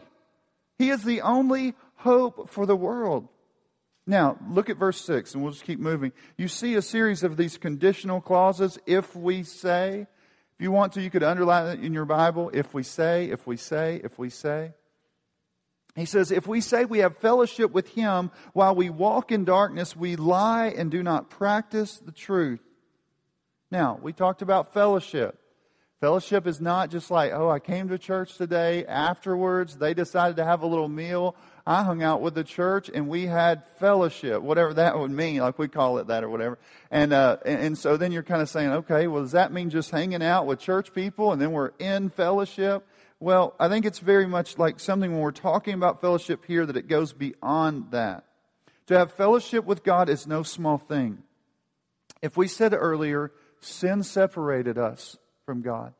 He 0.78 0.90
is 0.90 1.04
the 1.04 1.22
only 1.22 1.74
hope 1.96 2.50
for 2.50 2.66
the 2.66 2.76
world. 2.76 3.28
Now, 4.08 4.38
look 4.50 4.70
at 4.70 4.78
verse 4.78 5.04
6, 5.04 5.34
and 5.34 5.44
we'll 5.44 5.54
just 5.54 5.66
keep 5.66 5.80
moving. 5.80 6.12
You 6.38 6.48
see 6.48 6.76
a 6.76 6.82
series 6.82 7.24
of 7.24 7.38
these 7.38 7.58
conditional 7.58 8.22
clauses. 8.22 8.78
If 8.86 9.16
we 9.16 9.44
say, 9.44 10.02
if 10.02 10.62
you 10.62 10.72
want 10.72 10.94
to, 10.94 11.02
you 11.02 11.10
could 11.10 11.24
underline 11.24 11.78
it 11.78 11.84
in 11.84 11.94
your 11.94 12.06
Bible. 12.06 12.52
If 12.54 12.74
we 12.74 12.84
say, 12.84 13.26
if 13.26 13.48
we 13.48 13.58
say, 13.58 14.00
if 14.04 14.20
we 14.20 14.30
say. 14.30 14.74
He 15.96 16.06
says, 16.06 16.32
if 16.32 16.46
we 16.46 16.60
say 16.60 16.84
we 16.84 17.00
have 17.00 17.18
fellowship 17.18 17.72
with 17.72 17.88
Him 17.90 18.32
while 18.54 18.76
we 18.76 18.90
walk 18.90 19.32
in 19.32 19.46
darkness, 19.46 19.96
we 19.96 20.18
lie 20.18 20.68
and 20.68 20.92
do 20.92 21.02
not 21.02 21.30
practice 21.30 21.98
the 21.98 22.12
truth. 22.12 22.60
Now, 23.72 24.00
we 24.02 24.12
talked 24.12 24.42
about 24.42 24.74
fellowship. 24.74 25.40
Fellowship 26.02 26.46
is 26.46 26.60
not 26.60 26.92
just 26.92 27.10
like, 27.10 27.32
oh, 27.32 27.50
I 27.50 27.60
came 27.60 27.88
to 27.88 27.98
church 27.98 28.38
today. 28.38 28.86
Afterwards, 28.86 29.78
they 29.78 29.94
decided 29.94 30.36
to 30.36 30.44
have 30.44 30.62
a 30.62 30.68
little 30.68 30.90
meal. 30.90 31.36
I 31.66 31.84
hung 31.84 32.04
out 32.04 32.22
with 32.22 32.36
the 32.36 32.44
church 32.44 32.92
and 32.94 33.08
we 33.08 33.26
had 33.26 33.64
fellowship, 33.80 34.42
whatever 34.42 34.74
that 34.76 35.00
would 35.00 35.10
mean, 35.10 35.40
like 35.40 35.58
we 35.58 35.68
call 35.68 35.98
it 35.98 36.08
that 36.08 36.24
or 36.24 36.30
whatever. 36.30 36.60
And, 36.92 37.12
uh, 37.12 37.38
and, 37.46 37.60
and 37.60 37.78
so 37.78 37.98
then 37.98 38.12
you're 38.12 38.22
kind 38.22 38.42
of 38.42 38.50
saying, 38.50 38.70
okay, 38.70 39.08
well, 39.08 39.24
does 39.24 39.32
that 39.32 39.52
mean 39.52 39.70
just 39.70 39.90
hanging 39.90 40.22
out 40.22 40.46
with 40.46 40.60
church 40.60 40.94
people 40.94 41.32
and 41.32 41.42
then 41.42 41.54
we're 41.54 41.72
in 41.80 42.10
fellowship? 42.10 42.86
Well, 43.26 43.56
I 43.60 43.70
think 43.70 43.88
it's 43.88 43.98
very 43.98 44.28
much 44.28 44.60
like 44.60 44.80
something 44.80 45.12
when 45.12 45.20
we're 45.20 45.32
talking 45.32 45.74
about 45.74 46.00
fellowship 46.00 46.46
here 46.46 46.64
that 46.64 46.78
it 46.78 46.88
goes 46.88 47.12
beyond 47.12 47.90
that. 47.90 48.24
To 48.86 49.00
have 49.00 49.14
fellowship 49.14 49.66
with 49.66 49.84
God 49.84 50.10
is 50.10 50.28
no 50.28 50.44
small 50.44 50.78
thing. 50.78 51.24
If 52.22 52.38
we 52.38 52.48
said 52.48 52.76
earlier, 52.76 53.32
sin 53.62 54.04
separated 54.04 54.78
us 54.78 55.18
from 55.44 55.64
God. 55.64 55.96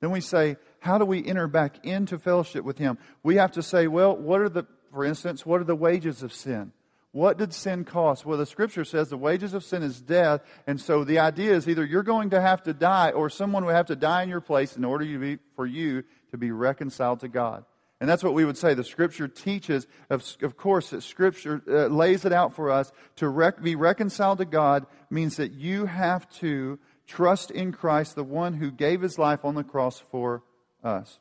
Then 0.00 0.12
we 0.12 0.20
say, 0.20 0.56
how 0.78 0.98
do 0.98 1.04
we 1.04 1.26
enter 1.26 1.48
back 1.48 1.84
into 1.84 2.16
fellowship 2.16 2.64
with 2.64 2.78
Him? 2.78 2.96
We 3.24 3.38
have 3.38 3.50
to 3.54 3.62
say, 3.64 3.88
well, 3.88 4.16
what 4.16 4.40
are 4.40 4.48
the, 4.48 4.64
for 4.92 5.04
instance, 5.04 5.44
what 5.44 5.60
are 5.60 5.64
the 5.64 5.74
wages 5.74 6.22
of 6.22 6.32
sin? 6.32 6.70
What 7.10 7.38
did 7.38 7.52
sin 7.52 7.86
cost? 7.86 8.24
Well, 8.24 8.38
the 8.38 8.46
scripture 8.46 8.84
says 8.84 9.08
the 9.08 9.16
wages 9.16 9.52
of 9.52 9.64
sin 9.64 9.82
is 9.82 10.00
death. 10.00 10.42
And 10.68 10.80
so 10.80 11.02
the 11.02 11.18
idea 11.18 11.54
is 11.54 11.66
either 11.66 11.84
you're 11.84 12.04
going 12.04 12.30
to 12.30 12.40
have 12.40 12.62
to 12.62 12.72
die 12.72 13.10
or 13.10 13.30
someone 13.30 13.64
will 13.64 13.74
have 13.74 13.86
to 13.86 13.96
die 13.96 14.22
in 14.22 14.28
your 14.28 14.40
place 14.40 14.76
in 14.76 14.84
order 14.84 15.04
to 15.04 15.18
be, 15.18 15.38
for 15.56 15.66
you 15.66 16.04
to 16.30 16.38
be 16.38 16.50
reconciled 16.50 17.20
to 17.20 17.28
God. 17.28 17.64
And 18.00 18.08
that's 18.08 18.22
what 18.22 18.34
we 18.34 18.44
would 18.44 18.56
say. 18.56 18.74
The 18.74 18.84
scripture 18.84 19.26
teaches, 19.26 19.86
of, 20.08 20.24
of 20.42 20.56
course, 20.56 20.90
that 20.90 21.02
scripture 21.02 21.60
uh, 21.68 21.86
lays 21.86 22.24
it 22.24 22.32
out 22.32 22.54
for 22.54 22.70
us 22.70 22.92
to 23.16 23.28
rec- 23.28 23.60
be 23.60 23.74
reconciled 23.74 24.38
to 24.38 24.44
God 24.44 24.86
means 25.10 25.36
that 25.36 25.52
you 25.52 25.86
have 25.86 26.28
to 26.38 26.78
trust 27.06 27.50
in 27.50 27.72
Christ, 27.72 28.14
the 28.14 28.22
one 28.22 28.54
who 28.54 28.70
gave 28.70 29.00
his 29.00 29.18
life 29.18 29.44
on 29.44 29.54
the 29.54 29.64
cross 29.64 29.98
for 29.98 30.44
us. 30.84 31.18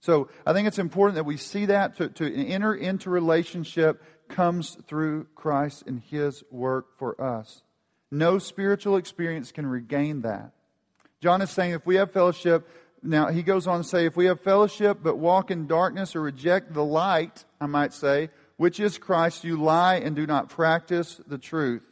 So 0.00 0.28
I 0.44 0.52
think 0.52 0.66
it's 0.66 0.78
important 0.78 1.16
that 1.16 1.24
we 1.24 1.36
see 1.36 1.66
that 1.66 1.96
to, 1.98 2.08
to 2.08 2.46
enter 2.46 2.74
into 2.74 3.10
relationship 3.10 4.02
comes 4.28 4.76
through 4.86 5.26
Christ 5.34 5.84
and 5.86 6.00
his 6.00 6.42
work 6.50 6.98
for 6.98 7.20
us. 7.20 7.62
No 8.10 8.38
spiritual 8.38 8.96
experience 8.96 9.52
can 9.52 9.66
regain 9.66 10.22
that. 10.22 10.52
John 11.20 11.42
is 11.42 11.50
saying 11.50 11.72
if 11.72 11.86
we 11.86 11.96
have 11.96 12.12
fellowship, 12.12 12.68
now 13.02 13.28
he 13.28 13.42
goes 13.42 13.66
on 13.66 13.82
to 13.82 13.88
say, 13.88 14.06
if 14.06 14.16
we 14.16 14.26
have 14.26 14.40
fellowship 14.40 14.98
but 15.02 15.16
walk 15.18 15.50
in 15.50 15.66
darkness 15.66 16.16
or 16.16 16.22
reject 16.22 16.72
the 16.72 16.84
light, 16.84 17.44
I 17.60 17.66
might 17.66 17.92
say, 17.92 18.30
which 18.56 18.80
is 18.80 18.98
Christ, 18.98 19.44
you 19.44 19.60
lie 19.60 19.96
and 19.96 20.16
do 20.16 20.26
not 20.26 20.48
practice 20.48 21.20
the 21.26 21.38
truth 21.38 21.82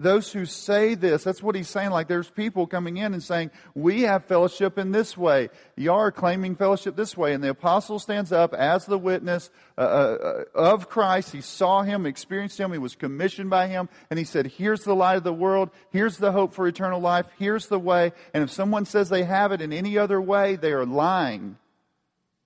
those 0.00 0.32
who 0.32 0.46
say 0.46 0.94
this, 0.94 1.22
that's 1.22 1.42
what 1.42 1.54
he's 1.54 1.68
saying. 1.68 1.90
Like 1.90 2.08
there's 2.08 2.30
people 2.30 2.66
coming 2.66 2.96
in 2.96 3.12
and 3.12 3.22
saying, 3.22 3.50
we 3.74 4.02
have 4.02 4.24
fellowship 4.24 4.78
in 4.78 4.92
this 4.92 5.14
way. 5.14 5.50
You 5.76 5.92
are 5.92 6.10
claiming 6.10 6.56
fellowship 6.56 6.96
this 6.96 7.18
way. 7.18 7.34
And 7.34 7.44
the 7.44 7.50
apostle 7.50 7.98
stands 7.98 8.32
up 8.32 8.54
as 8.54 8.86
the 8.86 8.96
witness 8.96 9.50
uh, 9.76 9.82
uh, 9.82 10.44
of 10.54 10.88
Christ. 10.88 11.32
He 11.32 11.42
saw 11.42 11.82
him, 11.82 12.06
experienced 12.06 12.58
him. 12.58 12.72
He 12.72 12.78
was 12.78 12.96
commissioned 12.96 13.50
by 13.50 13.66
him. 13.66 13.90
And 14.08 14.18
he 14.18 14.24
said, 14.24 14.46
here's 14.46 14.84
the 14.84 14.96
light 14.96 15.18
of 15.18 15.24
the 15.24 15.34
world. 15.34 15.68
Here's 15.90 16.16
the 16.16 16.32
hope 16.32 16.54
for 16.54 16.66
eternal 16.66 17.00
life. 17.00 17.26
Here's 17.38 17.66
the 17.66 17.78
way. 17.78 18.12
And 18.32 18.42
if 18.42 18.50
someone 18.50 18.86
says 18.86 19.10
they 19.10 19.24
have 19.24 19.52
it 19.52 19.60
in 19.60 19.70
any 19.70 19.98
other 19.98 20.20
way, 20.20 20.56
they 20.56 20.72
are 20.72 20.86
lying 20.86 21.58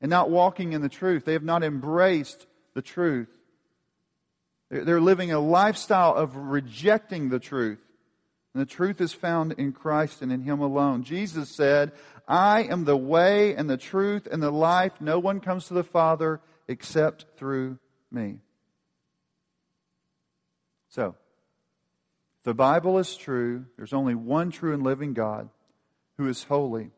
and 0.01 0.11
not 0.11 0.29
walking 0.29 0.73
in 0.73 0.83
the 0.83 0.89
truth. 0.89 1.25
They 1.25 1.35
have 1.35 1.45
not 1.45 1.63
embraced 1.63 2.49
the 2.75 2.83
truth. 2.83 3.29
They're 4.71 5.01
living 5.01 5.33
a 5.33 5.41
lifestyle 5.41 6.15
of 6.15 6.37
rejecting 6.37 7.29
the 7.29 7.39
truth. 7.39 7.81
And 8.55 8.61
the 8.61 8.67
truth 8.67 9.01
is 9.01 9.13
found 9.13 9.53
in 9.53 9.73
Christ 9.73 10.23
and 10.23 10.33
in 10.33 10.41
Him 10.41 10.61
alone. 10.61 11.03
Jesus 11.03 11.49
said, 11.49 11.93
I 12.27 12.63
am 12.63 12.85
the 12.85 12.97
way 12.97 13.55
and 13.55 13.69
the 13.69 13.77
truth 13.77 14.27
and 14.31 14.43
the 14.43 14.51
life. 14.51 14.93
No 15.01 15.19
one 15.19 15.41
comes 15.41 15.67
to 15.69 15.75
the 15.75 15.85
Father 15.85 16.41
except 16.69 17.27
through 17.37 17.79
me. 18.11 18.39
So, 20.89 21.17
the 22.45 22.55
Bible 22.55 22.99
is 22.99 23.17
true. 23.17 23.67
There's 23.77 23.93
only 23.93 24.15
one 24.15 24.51
true 24.51 24.73
and 24.73 24.83
living 24.83 25.13
God 25.15 25.49
who 26.17 26.29
is 26.29 26.45
holy. 26.45 26.91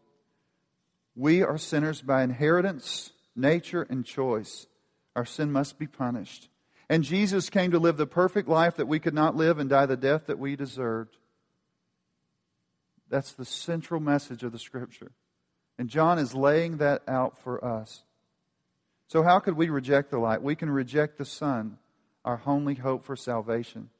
We 1.14 1.42
are 1.42 1.56
sinners 1.56 2.02
by 2.02 2.22
inheritance, 2.22 3.12
nature, 3.34 3.86
and 3.88 4.04
choice. 4.04 4.66
Our 5.14 5.24
sin 5.24 5.50
must 5.50 5.78
be 5.78 5.86
punished. 5.86 6.50
And 6.88 7.02
Jesus 7.02 7.50
came 7.50 7.72
to 7.72 7.78
live 7.78 7.96
the 7.96 8.06
perfect 8.06 8.48
life 8.48 8.76
that 8.76 8.86
we 8.86 9.00
could 9.00 9.14
not 9.14 9.34
live 9.34 9.58
and 9.58 9.68
die 9.68 9.86
the 9.86 9.96
death 9.96 10.26
that 10.26 10.38
we 10.38 10.54
deserved. 10.54 11.16
That's 13.08 13.32
the 13.32 13.44
central 13.44 14.00
message 14.00 14.42
of 14.42 14.52
the 14.52 14.58
Scripture. 14.58 15.12
And 15.78 15.88
John 15.88 16.18
is 16.18 16.34
laying 16.34 16.78
that 16.78 17.02
out 17.08 17.38
for 17.38 17.64
us. 17.64 18.02
So, 19.08 19.22
how 19.22 19.38
could 19.38 19.56
we 19.56 19.68
reject 19.68 20.10
the 20.10 20.18
light? 20.18 20.42
We 20.42 20.56
can 20.56 20.70
reject 20.70 21.18
the 21.18 21.24
Son, 21.24 21.78
our 22.24 22.40
only 22.46 22.74
hope 22.74 23.04
for 23.04 23.14
salvation. 23.14 23.90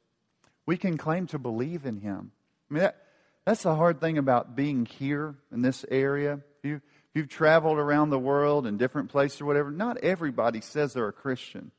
We 0.64 0.76
can 0.76 0.96
claim 0.96 1.26
to 1.28 1.38
believe 1.38 1.86
in 1.86 2.00
Him. 2.00 2.32
I 2.68 2.74
mean, 2.74 2.82
that, 2.82 2.96
that's 3.44 3.62
the 3.62 3.74
hard 3.74 4.00
thing 4.00 4.18
about 4.18 4.56
being 4.56 4.84
here 4.84 5.36
in 5.52 5.62
this 5.62 5.84
area. 5.88 6.40
If, 6.58 6.64
you, 6.64 6.80
you've 7.14 7.28
traveled 7.28 7.78
around 7.78 8.10
the 8.10 8.18
world 8.18 8.66
in 8.66 8.78
different 8.78 9.10
places 9.10 9.40
or 9.40 9.44
whatever, 9.44 9.70
not 9.70 9.98
everybody 9.98 10.60
says 10.60 10.92
they're 10.92 11.06
a 11.06 11.12
Christian. 11.12 11.70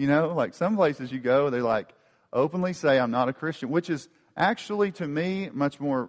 You 0.00 0.06
know, 0.06 0.28
like 0.28 0.54
some 0.54 0.76
places 0.76 1.12
you 1.12 1.18
go, 1.18 1.50
they 1.50 1.60
like 1.60 1.92
openly 2.32 2.72
say, 2.72 2.98
I'm 2.98 3.10
not 3.10 3.28
a 3.28 3.34
Christian, 3.34 3.68
which 3.68 3.90
is 3.90 4.08
actually 4.34 4.92
to 4.92 5.06
me 5.06 5.50
much 5.52 5.78
more 5.78 6.08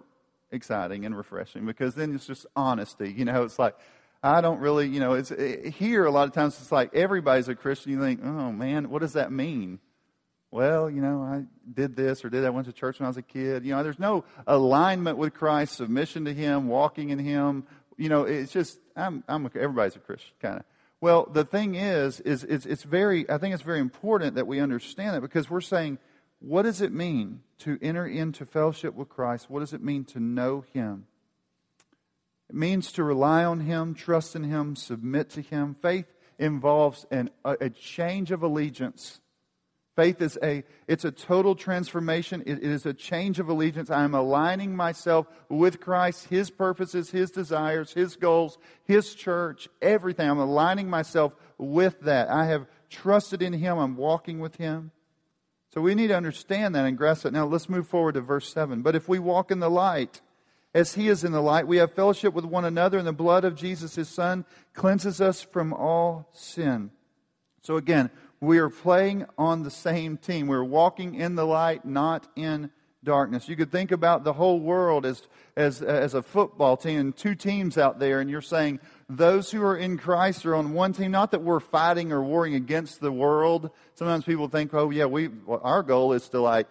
exciting 0.50 1.04
and 1.04 1.14
refreshing 1.14 1.66
because 1.66 1.94
then 1.94 2.14
it's 2.14 2.26
just 2.26 2.46
honesty. 2.56 3.12
You 3.12 3.26
know, 3.26 3.42
it's 3.42 3.58
like, 3.58 3.76
I 4.22 4.40
don't 4.40 4.60
really, 4.60 4.88
you 4.88 4.98
know, 4.98 5.12
it's 5.12 5.30
it, 5.30 5.74
here 5.74 6.06
a 6.06 6.10
lot 6.10 6.26
of 6.26 6.32
times 6.32 6.58
it's 6.58 6.72
like 6.72 6.94
everybody's 6.94 7.48
a 7.48 7.54
Christian. 7.54 7.92
You 7.92 8.00
think, 8.00 8.20
oh 8.24 8.50
man, 8.50 8.88
what 8.88 9.02
does 9.02 9.12
that 9.12 9.30
mean? 9.30 9.78
Well, 10.50 10.88
you 10.88 11.02
know, 11.02 11.20
I 11.20 11.42
did 11.70 11.94
this 11.94 12.24
or 12.24 12.30
did 12.30 12.44
that. 12.44 12.46
I 12.46 12.50
went 12.50 12.68
to 12.68 12.72
church 12.72 12.98
when 12.98 13.04
I 13.04 13.10
was 13.10 13.18
a 13.18 13.22
kid. 13.22 13.62
You 13.66 13.74
know, 13.74 13.82
there's 13.82 13.98
no 13.98 14.24
alignment 14.46 15.18
with 15.18 15.34
Christ, 15.34 15.74
submission 15.74 16.24
to 16.24 16.32
Him, 16.32 16.66
walking 16.66 17.10
in 17.10 17.18
Him. 17.18 17.64
You 17.98 18.08
know, 18.08 18.22
it's 18.22 18.52
just 18.52 18.78
I'm, 18.96 19.22
I'm 19.28 19.44
everybody's 19.54 19.96
a 19.96 19.98
Christian 19.98 20.32
kind 20.40 20.60
of. 20.60 20.64
Well, 21.02 21.28
the 21.32 21.44
thing 21.44 21.74
is, 21.74 22.20
is 22.20 22.44
it's, 22.44 22.64
it's 22.64 22.84
very. 22.84 23.28
I 23.28 23.36
think 23.38 23.54
it's 23.54 23.64
very 23.64 23.80
important 23.80 24.36
that 24.36 24.46
we 24.46 24.60
understand 24.60 25.16
that 25.16 25.20
because 25.20 25.50
we're 25.50 25.60
saying 25.60 25.98
what 26.38 26.62
does 26.62 26.80
it 26.80 26.92
mean 26.92 27.40
to 27.58 27.76
enter 27.82 28.06
into 28.06 28.46
fellowship 28.46 28.94
with 28.94 29.08
Christ? 29.08 29.50
What 29.50 29.60
does 29.60 29.72
it 29.72 29.82
mean 29.82 30.04
to 30.06 30.20
know 30.20 30.64
Him? 30.72 31.06
It 32.48 32.54
means 32.54 32.92
to 32.92 33.02
rely 33.02 33.44
on 33.44 33.58
Him, 33.58 33.94
trust 33.94 34.36
in 34.36 34.44
Him, 34.44 34.76
submit 34.76 35.30
to 35.30 35.40
Him. 35.42 35.74
Faith 35.74 36.06
involves 36.38 37.04
an, 37.10 37.30
a, 37.44 37.56
a 37.62 37.70
change 37.70 38.30
of 38.30 38.44
allegiance. 38.44 39.20
Faith 39.94 40.22
is 40.22 40.38
a, 40.42 40.64
it's 40.88 41.04
a 41.04 41.10
total 41.10 41.54
transformation. 41.54 42.42
It, 42.46 42.58
it 42.58 42.70
is 42.70 42.86
a 42.86 42.94
change 42.94 43.38
of 43.38 43.50
allegiance. 43.50 43.90
I 43.90 44.04
am 44.04 44.14
aligning 44.14 44.74
myself 44.74 45.26
with 45.50 45.80
Christ, 45.80 46.28
His 46.28 46.50
purposes, 46.50 47.10
His 47.10 47.30
desires, 47.30 47.92
His 47.92 48.16
goals, 48.16 48.58
His 48.84 49.14
church, 49.14 49.68
everything. 49.82 50.30
I'm 50.30 50.38
aligning 50.38 50.88
myself 50.88 51.34
with 51.58 52.00
that. 52.02 52.30
I 52.30 52.46
have 52.46 52.66
trusted 52.88 53.42
in 53.42 53.52
Him. 53.52 53.78
I'm 53.78 53.96
walking 53.96 54.40
with 54.40 54.56
Him. 54.56 54.92
So 55.74 55.80
we 55.80 55.94
need 55.94 56.08
to 56.08 56.16
understand 56.16 56.74
that 56.74 56.86
and 56.86 56.96
grasp 56.96 57.26
it. 57.26 57.32
Now 57.32 57.46
let's 57.46 57.68
move 57.68 57.86
forward 57.86 58.14
to 58.14 58.22
verse 58.22 58.50
7. 58.52 58.82
But 58.82 58.96
if 58.96 59.08
we 59.08 59.18
walk 59.18 59.50
in 59.50 59.60
the 59.60 59.70
light, 59.70 60.20
as 60.74 60.94
he 60.94 61.08
is 61.08 61.22
in 61.22 61.32
the 61.32 61.42
light, 61.42 61.66
we 61.66 61.78
have 61.78 61.92
fellowship 61.92 62.32
with 62.32 62.44
one 62.44 62.64
another, 62.64 62.98
and 62.98 63.06
the 63.06 63.12
blood 63.12 63.44
of 63.44 63.56
Jesus, 63.56 63.94
his 63.94 64.08
son, 64.08 64.46
cleanses 64.74 65.20
us 65.20 65.42
from 65.42 65.72
all 65.72 66.28
sin. 66.32 66.90
So 67.62 67.76
again, 67.76 68.10
we 68.42 68.58
are 68.58 68.68
playing 68.68 69.24
on 69.38 69.62
the 69.62 69.70
same 69.70 70.16
team. 70.16 70.48
We're 70.48 70.64
walking 70.64 71.14
in 71.14 71.36
the 71.36 71.46
light, 71.46 71.84
not 71.84 72.26
in 72.34 72.72
darkness. 73.04 73.48
You 73.48 73.54
could 73.54 73.70
think 73.70 73.92
about 73.92 74.24
the 74.24 74.32
whole 74.32 74.58
world 74.58 75.06
as, 75.06 75.22
as, 75.56 75.80
as 75.80 76.14
a 76.14 76.22
football 76.22 76.76
team 76.76 76.98
and 76.98 77.16
two 77.16 77.36
teams 77.36 77.78
out 77.78 78.00
there, 78.00 78.18
and 78.18 78.28
you're 78.28 78.40
saying 78.40 78.80
those 79.08 79.52
who 79.52 79.62
are 79.62 79.76
in 79.76 79.96
Christ 79.96 80.44
are 80.44 80.56
on 80.56 80.72
one 80.72 80.92
team. 80.92 81.12
Not 81.12 81.30
that 81.30 81.42
we're 81.42 81.60
fighting 81.60 82.10
or 82.10 82.20
warring 82.20 82.56
against 82.56 83.00
the 83.00 83.12
world. 83.12 83.70
Sometimes 83.94 84.24
people 84.24 84.48
think, 84.48 84.74
oh, 84.74 84.90
yeah, 84.90 85.04
we, 85.04 85.28
well, 85.28 85.60
our 85.62 85.84
goal 85.84 86.12
is 86.12 86.28
to 86.30 86.40
like 86.40 86.66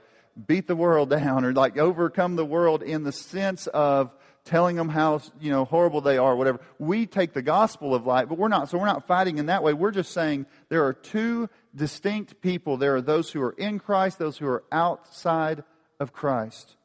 beat 0.45 0.67
the 0.67 0.75
world 0.75 1.09
down 1.21 1.45
or 1.45 1.53
like 1.53 1.77
overcome 1.77 2.35
the 2.35 2.45
world 2.45 2.83
in 2.83 3.05
the 3.05 3.13
sense 3.13 3.67
of 3.67 4.11
telling 4.43 4.75
them 4.75 4.89
how 4.89 5.21
you 5.39 5.51
know 5.51 5.65
horrible 5.65 6.01
they 6.01 6.17
are 6.17 6.35
whatever 6.35 6.59
we 6.79 7.05
take 7.05 7.33
the 7.33 7.41
gospel 7.41 7.93
of 7.93 8.05
light 8.05 8.27
but 8.27 8.37
we're 8.37 8.47
not 8.47 8.69
so 8.69 8.77
we're 8.77 8.85
not 8.85 9.07
fighting 9.07 9.37
in 9.37 9.45
that 9.47 9.63
way 9.63 9.73
we're 9.73 9.91
just 9.91 10.11
saying 10.11 10.45
there 10.69 10.85
are 10.85 10.93
two 10.93 11.47
distinct 11.75 12.41
people 12.41 12.77
there 12.77 12.95
are 12.95 13.01
those 13.01 13.31
who 13.31 13.41
are 13.41 13.53
in 13.53 13.77
christ 13.77 14.17
those 14.17 14.37
who 14.37 14.47
are 14.47 14.63
outside 14.71 15.63
of 15.99 16.11
christ 16.11 16.75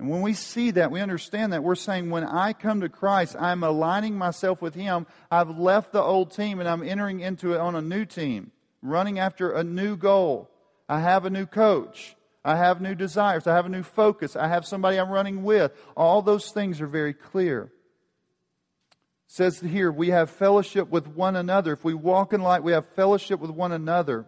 and 0.00 0.08
when 0.08 0.22
we 0.22 0.32
see 0.32 0.70
that, 0.70 0.90
we 0.90 1.02
understand 1.02 1.52
that, 1.52 1.62
we're 1.62 1.74
saying 1.74 2.08
when 2.08 2.24
I 2.24 2.54
come 2.54 2.80
to 2.80 2.88
Christ, 2.88 3.36
I'm 3.38 3.62
aligning 3.62 4.16
myself 4.16 4.62
with 4.62 4.74
Him. 4.74 5.06
I've 5.30 5.58
left 5.58 5.92
the 5.92 6.00
old 6.00 6.30
team 6.30 6.58
and 6.58 6.66
I'm 6.66 6.82
entering 6.82 7.20
into 7.20 7.52
it 7.52 7.60
on 7.60 7.76
a 7.76 7.82
new 7.82 8.06
team, 8.06 8.50
running 8.80 9.18
after 9.18 9.52
a 9.52 9.62
new 9.62 9.98
goal. 9.98 10.50
I 10.88 11.00
have 11.00 11.26
a 11.26 11.30
new 11.30 11.44
coach. 11.44 12.16
I 12.44 12.56
have 12.56 12.80
new 12.80 12.94
desires. 12.94 13.46
I 13.46 13.54
have 13.54 13.66
a 13.66 13.70
new 13.70 13.82
focus. 13.82 14.34
I 14.34 14.48
have 14.48 14.66
somebody 14.66 14.98
I'm 14.98 15.10
running 15.10 15.42
with. 15.42 15.72
All 15.96 16.22
those 16.22 16.50
things 16.50 16.80
are 16.80 16.86
very 16.86 17.12
clear. 17.12 17.64
It 17.64 19.32
says 19.32 19.60
here, 19.60 19.92
we 19.92 20.08
have 20.08 20.30
fellowship 20.30 20.88
with 20.88 21.06
one 21.06 21.36
another. 21.36 21.72
If 21.72 21.84
we 21.84 21.94
walk 21.94 22.32
in 22.32 22.40
light, 22.42 22.62
we 22.62 22.72
have 22.72 22.86
fellowship 22.96 23.40
with 23.40 23.50
one 23.50 23.72
another. 23.72 24.26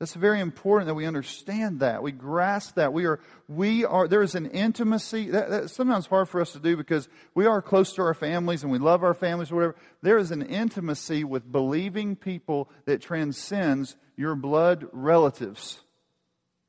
That's 0.00 0.14
very 0.14 0.40
important 0.40 0.88
that 0.88 0.94
we 0.94 1.06
understand 1.06 1.80
that. 1.80 2.02
We 2.02 2.12
grasp 2.12 2.74
that. 2.74 2.92
We 2.92 3.04
are, 3.04 3.20
we 3.46 3.84
are, 3.84 4.08
there 4.08 4.22
is 4.22 4.34
an 4.34 4.46
intimacy. 4.46 5.30
That, 5.30 5.50
that's 5.50 5.72
sometimes 5.72 6.06
hard 6.06 6.28
for 6.28 6.40
us 6.40 6.52
to 6.52 6.58
do 6.58 6.76
because 6.76 7.08
we 7.34 7.46
are 7.46 7.62
close 7.62 7.92
to 7.94 8.02
our 8.02 8.14
families 8.14 8.64
and 8.64 8.72
we 8.72 8.78
love 8.78 9.04
our 9.04 9.14
families 9.14 9.52
or 9.52 9.54
whatever. 9.54 9.76
There 10.02 10.18
is 10.18 10.32
an 10.32 10.42
intimacy 10.42 11.22
with 11.22 11.50
believing 11.50 12.16
people 12.16 12.68
that 12.86 13.02
transcends 13.02 13.96
your 14.16 14.34
blood 14.34 14.88
relatives. 14.92 15.83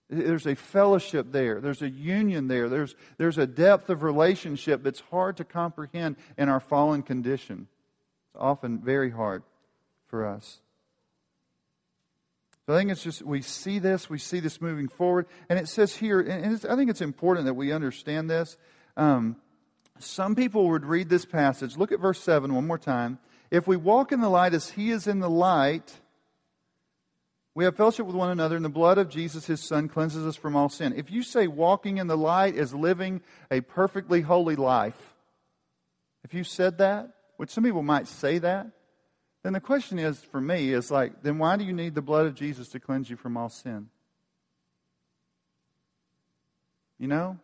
There's 0.10 0.46
a 0.46 0.56
fellowship 0.56 1.32
there. 1.32 1.60
There's 1.60 1.82
a 1.82 1.90
union 1.90 2.48
there. 2.48 2.70
There's, 2.70 2.96
there's 3.18 3.38
a 3.38 3.48
depth 3.48 3.90
of 3.90 4.04
relationship 4.04 4.84
that's 4.84 5.00
hard 5.12 5.38
to 5.38 5.44
comprehend 5.44 6.18
in 6.38 6.48
our 6.48 6.60
fallen 6.60 7.02
condition. 7.02 7.68
It's 8.28 8.42
often 8.42 8.80
very 8.80 9.10
hard 9.10 9.44
for 10.08 10.28
us. 10.28 10.60
So 12.66 12.74
I 12.74 12.78
think 12.78 12.92
it's 12.92 13.04
just, 13.04 13.22
we 13.22 13.42
see 13.42 13.80
this, 13.80 14.10
we 14.10 14.18
see 14.18 14.40
this 14.40 14.60
moving 14.60 14.88
forward. 14.88 15.28
And 15.50 15.60
it 15.60 15.68
says 15.68 15.96
here, 15.96 16.20
and 16.20 16.64
I 16.68 16.76
think 16.76 16.90
it's 16.90 17.02
important 17.02 17.46
that 17.46 17.54
we 17.54 17.72
understand 17.72 18.30
this. 18.30 18.58
Um, 18.98 19.38
some 20.00 20.36
people 20.36 20.70
would 20.70 20.86
read 20.86 21.10
this 21.10 21.26
passage. 21.26 21.78
Look 21.78 21.92
at 21.92 22.00
verse 22.00 22.20
7 22.20 22.54
one 22.54 22.68
more 22.68 22.78
time. 22.80 23.20
If 23.52 23.68
we 23.68 23.78
walk 23.78 24.12
in 24.12 24.20
the 24.20 24.30
light 24.30 24.54
as 24.54 24.70
he 24.70 24.92
is 24.92 25.08
in 25.08 25.20
the 25.20 25.30
light, 25.30 25.94
we 27.56 27.64
have 27.64 27.78
fellowship 27.78 28.06
with 28.06 28.16
one 28.16 28.32
another, 28.32 28.58
and 28.58 28.66
the 28.66 28.70
blood 28.70 28.98
of 28.98 29.10
Jesus, 29.10 29.46
his 29.46 29.62
son, 29.62 29.88
cleanses 29.88 30.26
us 30.26 30.36
from 30.36 30.58
all 30.58 30.68
sin. 30.68 30.94
If 30.96 31.10
you 31.10 31.24
say 31.24 31.48
walking 31.48 31.98
in 31.98 32.08
the 32.08 32.18
light 32.18 32.56
is 32.56 32.74
living 32.74 33.22
a 33.50 33.62
perfectly 33.62 34.22
holy 34.22 34.58
life, 34.58 35.16
if 36.26 36.34
you 36.34 36.44
said 36.44 36.80
that, 36.80 37.14
which 37.38 37.50
some 37.50 37.64
people 37.64 37.82
might 37.82 38.08
say 38.08 38.40
that, 38.40 38.68
then 39.44 39.54
the 39.54 39.62
question 39.62 40.00
is 40.00 40.20
for 40.20 40.42
me 40.42 40.74
is 40.74 40.92
like, 40.92 41.22
then 41.24 41.38
why 41.38 41.56
do 41.56 41.64
you 41.64 41.72
need 41.72 41.96
the 41.96 42.02
blood 42.02 42.26
of 42.26 42.36
Jesus 42.36 42.68
to 42.70 42.80
cleanse 42.80 43.10
you 43.10 43.16
from 43.16 43.38
all 43.38 43.50
sin? 43.50 43.90
You 47.00 47.08
know? 47.08 47.38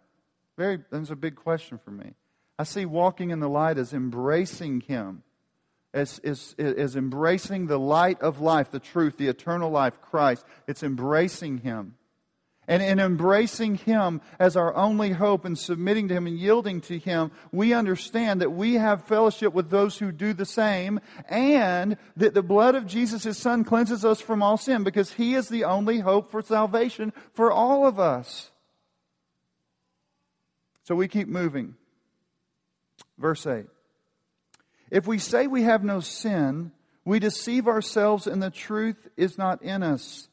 Very 0.58 0.80
that's 0.91 1.10
a 1.10 1.15
big 1.15 1.36
question 1.36 1.78
for 1.78 1.91
me. 1.91 2.13
I 2.60 2.63
see 2.63 2.86
walking 2.86 3.30
in 3.30 3.39
the 3.39 3.50
light 3.50 3.78
as 3.78 3.93
embracing 3.93 4.82
him. 4.82 5.24
As, 5.93 6.19
as 6.58 6.95
embracing 6.95 7.67
the 7.67 7.80
light 7.80 8.21
of 8.21 8.39
life, 8.39 8.71
the 8.71 8.80
truth, 8.80 9.17
the 9.17 9.27
eternal 9.27 9.69
life, 9.69 9.99
Christ. 10.01 10.45
It's 10.67 10.84
embracing 10.84 11.58
him. 11.58 11.95
And 12.67 12.82
in 12.82 12.99
embracing 12.99 13.75
Him 13.75 14.21
as 14.39 14.56
our 14.56 14.73
only 14.75 15.10
hope 15.10 15.43
and 15.45 15.58
submitting 15.58 16.08
to 16.08 16.13
Him 16.13 16.27
and 16.27 16.38
yielding 16.38 16.80
to 16.82 16.97
Him, 16.97 17.32
we 17.51 17.73
understand 17.73 18.39
that 18.39 18.51
we 18.51 18.75
have 18.75 19.04
fellowship 19.04 19.54
with 19.54 19.69
those 19.69 19.97
who 19.97 20.12
do 20.12 20.32
the 20.32 20.45
same 20.45 21.01
and 21.27 21.97
that 22.15 22.34
the 22.34 22.43
blood 22.43 22.75
of 22.75 22.86
Jesus, 22.86 23.23
His 23.23 23.38
Son, 23.38 23.63
cleanses 23.63 24.06
us 24.06 24.21
from 24.21 24.43
all 24.43 24.58
sin 24.58 24.84
because 24.84 25.12
He 25.12 25.34
is 25.34 25.49
the 25.49 25.63
only 25.63 25.99
hope 25.99 26.30
for 26.30 26.41
salvation 26.41 27.12
for 27.34 27.51
all 27.51 27.88
of 27.88 27.99
us. 27.99 28.51
So 30.84 30.95
we 30.95 31.08
keep 31.08 31.27
moving. 31.27 31.75
Verse 33.17 33.45
8. 33.45 33.65
If 34.91 35.08
we 35.08 35.17
say 35.17 35.47
we 35.47 35.63
have 35.63 35.84
no 35.84 36.01
sin, 36.01 36.71
we 37.06 37.19
deceive 37.19 37.67
ourselves 37.67 38.27
and 38.27 38.43
the 38.43 38.51
truth 38.51 39.08
is 39.17 39.38
not 39.38 39.63
in 39.63 39.82
us. 39.82 40.27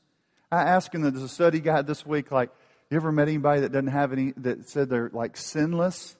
I 0.50 0.62
asked 0.62 0.94
him 0.94 1.04
in 1.04 1.14
the 1.14 1.28
study 1.28 1.60
guide 1.60 1.86
this 1.86 2.04
week, 2.04 2.32
like, 2.32 2.50
you 2.90 2.96
ever 2.96 3.12
met 3.12 3.28
anybody 3.28 3.60
that 3.60 3.72
doesn't 3.72 3.88
have 3.88 4.12
any, 4.12 4.32
that 4.38 4.68
said 4.68 4.88
they're 4.88 5.10
like 5.12 5.36
sinless? 5.36 6.16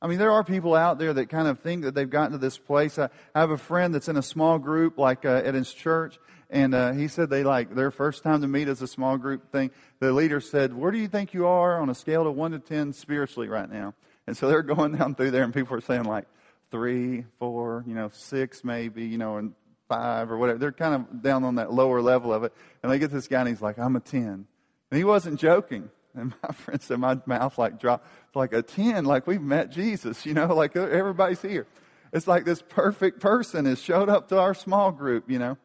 I 0.00 0.06
mean, 0.06 0.18
there 0.18 0.32
are 0.32 0.42
people 0.42 0.74
out 0.74 0.98
there 0.98 1.12
that 1.12 1.28
kind 1.28 1.46
of 1.46 1.60
think 1.60 1.84
that 1.84 1.94
they've 1.94 2.08
gotten 2.08 2.32
to 2.32 2.38
this 2.38 2.58
place. 2.58 2.98
I, 2.98 3.08
I 3.34 3.40
have 3.40 3.50
a 3.50 3.58
friend 3.58 3.94
that's 3.94 4.08
in 4.08 4.16
a 4.16 4.22
small 4.22 4.58
group, 4.58 4.98
like 4.98 5.24
uh, 5.24 5.42
at 5.44 5.54
his 5.54 5.72
church, 5.72 6.18
and 6.50 6.74
uh, 6.74 6.92
he 6.92 7.08
said 7.08 7.30
they 7.30 7.44
like 7.44 7.74
their 7.74 7.90
first 7.90 8.22
time 8.22 8.42
to 8.42 8.48
meet 8.48 8.68
as 8.68 8.82
a 8.82 8.86
small 8.86 9.16
group 9.16 9.50
thing. 9.50 9.70
The 10.00 10.12
leader 10.12 10.40
said, 10.40 10.74
"Where 10.74 10.90
do 10.90 10.98
you 10.98 11.08
think 11.08 11.32
you 11.32 11.46
are 11.46 11.80
on 11.80 11.88
a 11.88 11.94
scale 11.94 12.26
of 12.26 12.34
one 12.34 12.50
to 12.50 12.58
ten 12.58 12.92
spiritually 12.92 13.48
right 13.48 13.70
now?" 13.70 13.94
And 14.26 14.36
so 14.36 14.48
they're 14.48 14.62
going 14.74 14.96
down 14.96 15.14
through 15.14 15.30
there, 15.30 15.42
and 15.42 15.54
people 15.54 15.74
are 15.76 15.80
saying 15.80 16.04
like 16.04 16.26
three, 16.74 17.24
four, 17.38 17.84
you 17.86 17.94
know, 17.94 18.10
six 18.12 18.64
maybe, 18.64 19.04
you 19.04 19.16
know, 19.16 19.36
and 19.36 19.52
five 19.88 20.28
or 20.28 20.36
whatever. 20.36 20.58
They're 20.58 20.72
kind 20.72 20.94
of 20.96 21.22
down 21.22 21.44
on 21.44 21.54
that 21.54 21.72
lower 21.72 22.02
level 22.02 22.34
of 22.34 22.42
it. 22.42 22.52
And 22.82 22.90
they 22.90 22.98
get 22.98 23.12
this 23.12 23.28
guy, 23.28 23.38
and 23.38 23.48
he's 23.48 23.62
like, 23.62 23.78
"I'm 23.78 23.94
a 23.94 24.00
10. 24.00 24.20
and 24.20 24.46
he 24.90 25.04
wasn't 25.04 25.38
joking. 25.38 25.88
And 26.16 26.34
my 26.42 26.48
friend 26.52 26.82
said 26.82 26.98
my 26.98 27.16
mouth 27.26 27.58
like 27.58 27.78
dropped 27.78 28.08
like 28.34 28.52
a 28.52 28.60
10, 28.60 29.04
like 29.04 29.24
we've 29.28 29.40
met 29.40 29.70
Jesus, 29.70 30.26
you 30.26 30.34
know, 30.34 30.46
like 30.54 30.74
everybody's 30.74 31.40
here. 31.40 31.68
It's 32.12 32.26
like 32.26 32.44
this 32.44 32.60
perfect 32.60 33.20
person 33.20 33.66
has 33.66 33.80
showed 33.80 34.08
up 34.08 34.30
to 34.30 34.38
our 34.40 34.52
small 34.52 34.90
group, 34.90 35.30
you 35.30 35.38
know. 35.38 35.56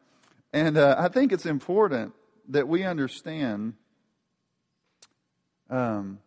And 0.52 0.78
uh, 0.78 0.94
I 0.96 1.08
think 1.08 1.32
it's 1.32 1.46
important 1.46 2.12
that 2.50 2.68
we 2.68 2.84
understand 2.84 3.74
um, 5.68 6.20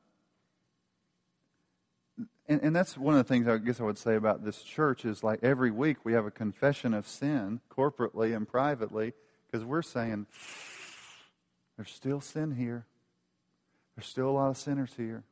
and, 2.48 2.62
and 2.62 2.76
that's 2.76 2.98
one 2.98 3.16
of 3.16 3.26
the 3.26 3.34
things 3.34 3.48
I 3.48 3.58
guess 3.58 3.80
I 3.80 3.84
would 3.84 3.98
say 3.98 4.16
about 4.16 4.44
this 4.44 4.62
church 4.62 5.06
is 5.06 5.24
like 5.24 5.40
every 5.44 5.72
week 5.72 5.98
we 6.04 6.14
have 6.14 6.26
a 6.26 6.32
confession 6.32 6.94
of 6.94 7.08
sin 7.08 7.62
corporately 7.76 8.36
and 8.36 8.48
privately 8.48 9.14
because 9.46 9.66
we're 9.66 9.82
saying 9.82 10.28
there's 11.78 11.92
still 11.92 12.22
sin 12.22 12.52
here. 12.52 12.86
There's 13.96 14.08
still 14.08 14.30
a 14.30 14.32
lot 14.32 14.50
of 14.50 14.58
sinners 14.58 14.92
here. 14.98 15.24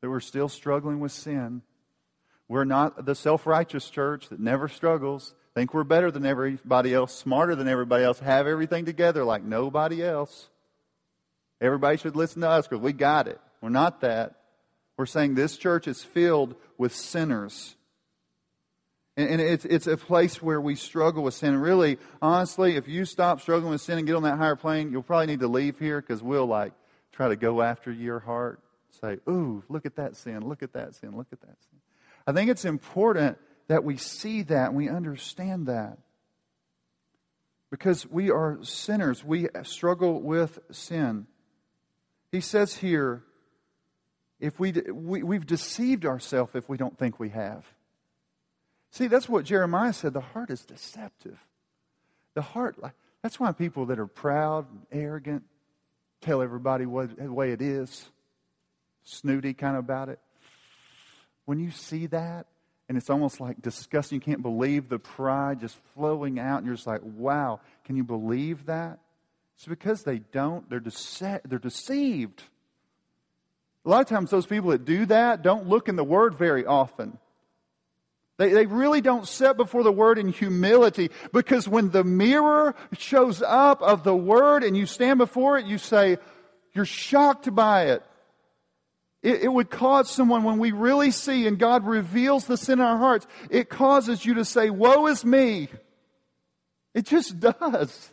That 0.00 0.10
we're 0.10 0.20
still 0.20 0.48
struggling 0.48 1.00
with 1.00 1.12
sin. 1.12 1.62
We're 2.48 2.64
not 2.64 3.04
the 3.04 3.14
self 3.14 3.46
righteous 3.46 3.90
church 3.90 4.28
that 4.28 4.38
never 4.38 4.68
struggles, 4.68 5.34
think 5.54 5.74
we're 5.74 5.84
better 5.84 6.10
than 6.10 6.24
everybody 6.24 6.94
else, 6.94 7.14
smarter 7.14 7.54
than 7.56 7.66
everybody 7.66 8.04
else, 8.04 8.20
have 8.20 8.46
everything 8.46 8.84
together 8.84 9.24
like 9.24 9.42
nobody 9.42 10.04
else. 10.04 10.48
Everybody 11.60 11.96
should 11.96 12.14
listen 12.14 12.42
to 12.42 12.48
us 12.48 12.68
because 12.68 12.82
we 12.82 12.92
got 12.92 13.26
it. 13.26 13.40
We're 13.60 13.70
not 13.70 14.02
that. 14.02 14.34
We're 14.96 15.06
saying 15.06 15.34
this 15.34 15.56
church 15.56 15.88
is 15.88 16.02
filled 16.02 16.54
with 16.78 16.94
sinners. 16.94 17.76
And 19.18 19.40
it's, 19.40 19.64
it's 19.64 19.86
a 19.86 19.96
place 19.96 20.42
where 20.42 20.60
we 20.60 20.74
struggle 20.74 21.22
with 21.22 21.32
sin. 21.32 21.56
really, 21.56 21.98
honestly, 22.20 22.76
if 22.76 22.86
you 22.86 23.06
stop 23.06 23.40
struggling 23.40 23.70
with 23.70 23.80
sin 23.80 23.96
and 23.96 24.06
get 24.06 24.14
on 24.14 24.24
that 24.24 24.36
higher 24.36 24.56
plane, 24.56 24.92
you'll 24.92 25.02
probably 25.02 25.26
need 25.26 25.40
to 25.40 25.48
leave 25.48 25.78
here 25.78 26.02
because 26.02 26.22
we'll 26.22 26.46
like 26.46 26.74
try 27.12 27.28
to 27.28 27.36
go 27.36 27.62
after 27.62 27.90
your 27.90 28.20
heart. 28.20 28.60
Say, 29.00 29.18
ooh, 29.26 29.64
look 29.70 29.86
at 29.86 29.96
that 29.96 30.16
sin, 30.16 30.46
look 30.46 30.62
at 30.62 30.74
that 30.74 30.94
sin, 30.94 31.16
look 31.16 31.28
at 31.32 31.40
that 31.40 31.56
sin. 31.70 31.80
I 32.26 32.32
think 32.32 32.50
it's 32.50 32.66
important 32.66 33.38
that 33.68 33.84
we 33.84 33.96
see 33.96 34.42
that 34.42 34.68
and 34.68 34.76
we 34.76 34.88
understand 34.88 35.66
that. 35.66 35.98
Because 37.70 38.06
we 38.06 38.30
are 38.30 38.58
sinners. 38.62 39.24
We 39.24 39.48
struggle 39.62 40.20
with 40.20 40.58
sin. 40.70 41.26
He 42.32 42.40
says 42.40 42.76
here, 42.76 43.24
if 44.38 44.58
we, 44.58 44.72
we, 44.72 45.22
we've 45.22 45.46
deceived 45.46 46.04
ourselves 46.04 46.54
if 46.54 46.68
we 46.68 46.76
don't 46.76 46.98
think 46.98 47.18
we 47.18 47.30
have. 47.30 47.64
See, 48.90 49.06
that's 49.06 49.28
what 49.28 49.44
Jeremiah 49.44 49.92
said. 49.92 50.12
The 50.12 50.20
heart 50.20 50.50
is 50.50 50.64
deceptive. 50.64 51.38
The 52.34 52.42
heart, 52.42 52.76
that's 53.22 53.40
why 53.40 53.52
people 53.52 53.86
that 53.86 53.98
are 53.98 54.06
proud 54.06 54.66
and 54.70 54.86
arrogant 54.92 55.42
tell 56.20 56.42
everybody 56.42 56.86
what, 56.86 57.16
the 57.16 57.32
way 57.32 57.52
it 57.52 57.62
is, 57.62 58.08
snooty 59.04 59.54
kind 59.54 59.76
of 59.76 59.84
about 59.84 60.08
it. 60.08 60.18
When 61.44 61.58
you 61.58 61.70
see 61.70 62.06
that, 62.06 62.46
and 62.88 62.96
it's 62.96 63.10
almost 63.10 63.40
like 63.40 63.60
disgusting, 63.62 64.16
you 64.16 64.20
can't 64.20 64.42
believe 64.42 64.88
the 64.88 64.98
pride 64.98 65.60
just 65.60 65.76
flowing 65.94 66.38
out, 66.38 66.58
and 66.58 66.66
you're 66.66 66.76
just 66.76 66.86
like, 66.86 67.00
wow, 67.02 67.60
can 67.84 67.96
you 67.96 68.04
believe 68.04 68.66
that? 68.66 68.98
It's 69.56 69.66
because 69.66 70.02
they 70.02 70.18
don't, 70.18 70.68
they're, 70.68 70.80
dece- 70.80 71.40
they're 71.44 71.58
deceived. 71.58 72.42
A 73.86 73.88
lot 73.88 74.00
of 74.00 74.08
times, 74.08 74.30
those 74.30 74.46
people 74.46 74.70
that 74.70 74.84
do 74.84 75.06
that 75.06 75.42
don't 75.42 75.68
look 75.68 75.88
in 75.88 75.94
the 75.94 76.02
Word 76.02 76.34
very 76.34 76.66
often. 76.66 77.18
They, 78.36 78.52
they 78.52 78.66
really 78.66 79.00
don't 79.00 79.28
sit 79.28 79.56
before 79.56 79.84
the 79.84 79.92
Word 79.92 80.18
in 80.18 80.28
humility 80.28 81.10
because 81.32 81.68
when 81.68 81.90
the 81.90 82.02
mirror 82.02 82.74
shows 82.98 83.42
up 83.42 83.80
of 83.82 84.02
the 84.02 84.14
Word 84.14 84.64
and 84.64 84.76
you 84.76 84.86
stand 84.86 85.18
before 85.18 85.56
it, 85.56 85.66
you 85.66 85.78
say, 85.78 86.18
You're 86.74 86.84
shocked 86.84 87.54
by 87.54 87.90
it. 87.90 88.02
It, 89.22 89.44
it 89.44 89.52
would 89.52 89.70
cause 89.70 90.10
someone, 90.10 90.42
when 90.42 90.58
we 90.58 90.72
really 90.72 91.12
see 91.12 91.46
and 91.46 91.56
God 91.56 91.86
reveals 91.86 92.46
the 92.46 92.56
sin 92.56 92.80
in 92.80 92.84
our 92.84 92.98
hearts, 92.98 93.26
it 93.50 93.68
causes 93.68 94.26
you 94.26 94.34
to 94.34 94.44
say, 94.44 94.68
Woe 94.68 95.06
is 95.06 95.24
me. 95.24 95.68
It 96.92 97.06
just 97.06 97.38
does. 97.38 98.10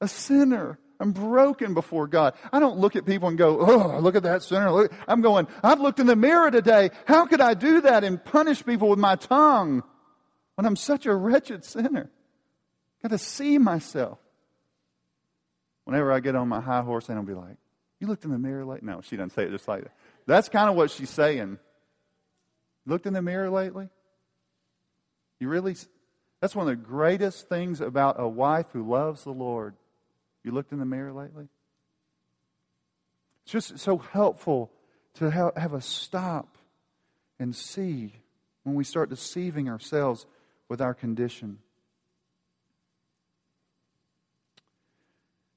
A 0.00 0.08
sinner. 0.08 0.80
I'm 1.02 1.10
broken 1.10 1.74
before 1.74 2.06
God. 2.06 2.34
I 2.52 2.60
don't 2.60 2.78
look 2.78 2.94
at 2.94 3.04
people 3.04 3.28
and 3.28 3.36
go, 3.36 3.58
oh, 3.60 3.98
look 3.98 4.14
at 4.14 4.22
that 4.22 4.44
sinner. 4.44 4.88
I'm 5.08 5.20
going, 5.20 5.48
I've 5.60 5.80
looked 5.80 5.98
in 5.98 6.06
the 6.06 6.14
mirror 6.14 6.48
today. 6.48 6.90
How 7.06 7.26
could 7.26 7.40
I 7.40 7.54
do 7.54 7.80
that 7.80 8.04
and 8.04 8.24
punish 8.24 8.64
people 8.64 8.88
with 8.88 9.00
my 9.00 9.16
tongue 9.16 9.82
when 10.54 10.64
I'm 10.64 10.76
such 10.76 11.04
a 11.06 11.14
wretched 11.14 11.64
sinner? 11.64 12.08
Got 13.02 13.10
to 13.10 13.18
see 13.18 13.58
myself. 13.58 14.20
Whenever 15.84 16.12
I 16.12 16.20
get 16.20 16.36
on 16.36 16.46
my 16.46 16.60
high 16.60 16.82
horse, 16.82 17.08
and 17.08 17.18
I'll 17.18 17.24
be 17.24 17.34
like, 17.34 17.56
you 17.98 18.06
looked 18.06 18.24
in 18.24 18.30
the 18.30 18.38
mirror 18.38 18.64
lately? 18.64 18.86
No, 18.86 19.00
she 19.00 19.16
doesn't 19.16 19.30
say 19.30 19.46
it 19.46 19.50
just 19.50 19.66
like 19.66 19.82
that. 19.82 19.92
That's 20.26 20.48
kind 20.48 20.70
of 20.70 20.76
what 20.76 20.92
she's 20.92 21.10
saying. 21.10 21.58
Looked 22.86 23.06
in 23.06 23.12
the 23.12 23.22
mirror 23.22 23.50
lately? 23.50 23.88
You 25.40 25.48
really, 25.48 25.74
that's 26.40 26.54
one 26.54 26.68
of 26.68 26.70
the 26.70 26.76
greatest 26.76 27.48
things 27.48 27.80
about 27.80 28.20
a 28.20 28.28
wife 28.28 28.66
who 28.72 28.88
loves 28.88 29.24
the 29.24 29.32
Lord 29.32 29.74
you 30.44 30.52
looked 30.52 30.72
in 30.72 30.78
the 30.78 30.84
mirror 30.84 31.12
lately? 31.12 31.48
It's 33.44 33.52
just 33.52 33.78
so 33.78 33.98
helpful 33.98 34.70
to 35.14 35.30
have 35.30 35.74
a 35.74 35.80
stop 35.80 36.56
and 37.38 37.54
see 37.54 38.14
when 38.62 38.74
we 38.74 38.84
start 38.84 39.10
deceiving 39.10 39.68
ourselves 39.68 40.26
with 40.68 40.80
our 40.80 40.94
condition. 40.94 41.58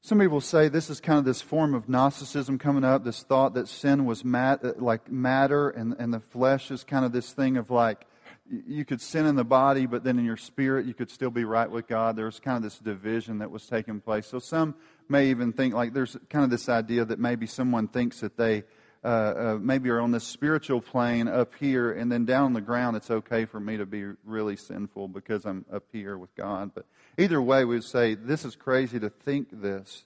Some 0.02 0.20
people 0.20 0.42
say 0.42 0.68
this 0.68 0.92
is 0.92 1.00
kind 1.00 1.18
of 1.18 1.26
this 1.26 1.42
form 1.42 1.74
of 1.74 1.90
Gnosticism 1.90 2.60
coming 2.60 2.84
up, 2.84 3.04
this 3.04 3.24
thought 3.24 3.56
that 3.56 3.68
sin 3.68 4.06
was 4.06 4.24
mat, 4.24 4.80
like 4.80 5.12
matter 5.12 5.70
and, 5.70 5.96
and 5.98 6.14
the 6.14 6.20
flesh 6.20 6.70
is 6.70 6.84
kind 6.84 7.06
of 7.06 7.12
this 7.12 7.32
thing 7.32 7.58
of 7.58 7.72
like 7.72 8.06
you 8.50 8.86
could 8.86 9.02
sin 9.02 9.26
in 9.26 9.36
the 9.36 9.44
body, 9.44 9.86
but 9.86 10.04
then 10.04 10.20
in 10.20 10.26
your 10.26 10.38
spirit, 10.38 10.86
you 10.86 10.94
could 10.94 11.10
still 11.10 11.32
be 11.32 11.46
right 11.46 11.70
with 11.70 11.88
God. 11.88 12.16
There's 12.16 12.40
kind 12.40 12.58
of 12.58 12.64
this 12.64 12.78
division 12.78 13.40
that 13.40 13.50
was 13.50 13.66
taking 13.66 14.02
place. 14.02 14.28
So 14.28 14.40
some 14.40 14.76
may 15.10 15.30
even 15.30 15.54
think 15.54 15.74
like 15.74 15.94
there's 15.94 16.16
kind 16.30 16.44
of 16.44 16.52
this 16.52 16.70
idea 16.70 17.06
that 17.06 17.20
maybe 17.20 17.48
someone 17.48 17.88
thinks 17.88 18.20
that 18.20 18.38
they 18.38 18.64
uh, 19.04 19.08
uh, 19.08 19.60
maybe 19.62 19.90
are 19.92 20.00
on 20.00 20.10
this 20.10 20.24
spiritual 20.24 20.82
plane 20.82 21.28
up 21.28 21.54
here, 21.60 21.92
and 21.92 22.12
then 22.12 22.26
down 22.26 22.46
on 22.46 22.54
the 22.54 22.62
ground, 22.62 22.98
it's 22.98 23.12
okay 23.12 23.46
for 23.46 23.60
me 23.60 23.78
to 23.78 23.86
be 23.86 24.04
really 24.24 24.56
sinful 24.56 25.08
because 25.10 25.46
I'm 25.46 25.64
up 25.72 25.84
here 25.92 26.18
with 26.18 26.34
God. 26.36 26.72
But 26.74 26.88
either 27.16 27.40
way, 27.40 27.66
we 27.66 27.76
would 27.76 27.84
say 27.84 28.16
this 28.16 28.44
is 28.44 28.56
crazy 28.56 29.00
to 29.00 29.12
think 29.12 29.50
this. 29.52 30.06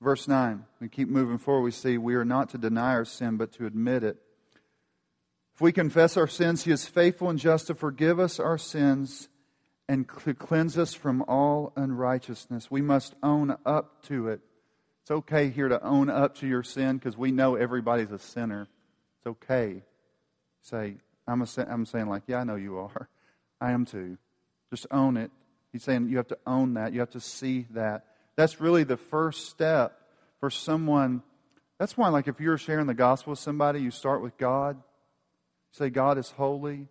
Verse 0.00 0.26
9, 0.26 0.64
we 0.80 0.88
keep 0.88 1.08
moving 1.08 1.38
forward. 1.38 1.62
We 1.62 1.70
see 1.70 1.96
we 1.96 2.16
are 2.16 2.24
not 2.24 2.50
to 2.50 2.58
deny 2.58 2.94
our 2.94 3.04
sin, 3.04 3.36
but 3.36 3.52
to 3.52 3.66
admit 3.66 4.02
it. 4.02 4.16
If 5.54 5.60
we 5.60 5.70
confess 5.72 6.16
our 6.16 6.26
sins, 6.26 6.64
He 6.64 6.72
is 6.72 6.84
faithful 6.84 7.30
and 7.30 7.38
just 7.38 7.68
to 7.68 7.74
forgive 7.74 8.18
us 8.18 8.40
our 8.40 8.58
sins 8.58 9.28
and 9.88 10.08
to 10.24 10.34
cleanse 10.34 10.76
us 10.76 10.94
from 10.94 11.22
all 11.28 11.72
unrighteousness. 11.76 12.70
We 12.70 12.82
must 12.82 13.14
own 13.22 13.56
up 13.64 14.02
to 14.04 14.28
it. 14.28 14.40
It's 15.02 15.10
okay 15.10 15.50
here 15.50 15.68
to 15.68 15.82
own 15.84 16.08
up 16.08 16.36
to 16.36 16.46
your 16.46 16.62
sin 16.62 16.96
because 16.96 17.16
we 17.16 17.30
know 17.30 17.54
everybody's 17.54 18.10
a 18.10 18.18
sinner. 18.18 18.62
It's 19.18 19.26
okay. 19.26 19.82
Say, 20.62 20.96
I'm, 21.28 21.42
a, 21.42 21.46
I'm 21.68 21.86
saying, 21.86 22.08
like, 22.08 22.22
yeah, 22.26 22.38
I 22.38 22.44
know 22.44 22.56
you 22.56 22.78
are. 22.78 23.08
I 23.60 23.72
am 23.72 23.84
too. 23.84 24.18
Just 24.70 24.86
own 24.90 25.16
it. 25.16 25.30
He's 25.72 25.84
saying 25.84 26.08
you 26.08 26.16
have 26.16 26.28
to 26.28 26.38
own 26.46 26.74
that. 26.74 26.92
You 26.92 27.00
have 27.00 27.10
to 27.10 27.20
see 27.20 27.66
that. 27.70 28.06
That's 28.34 28.60
really 28.60 28.84
the 28.84 28.96
first 28.96 29.50
step 29.50 30.00
for 30.40 30.50
someone. 30.50 31.22
That's 31.78 31.96
why, 31.96 32.08
like, 32.08 32.26
if 32.26 32.40
you're 32.40 32.58
sharing 32.58 32.86
the 32.86 32.94
gospel 32.94 33.32
with 33.32 33.38
somebody, 33.38 33.80
you 33.80 33.90
start 33.90 34.22
with 34.22 34.36
God. 34.38 34.78
Say, 35.74 35.90
God 35.90 36.18
is 36.18 36.30
holy. 36.30 36.86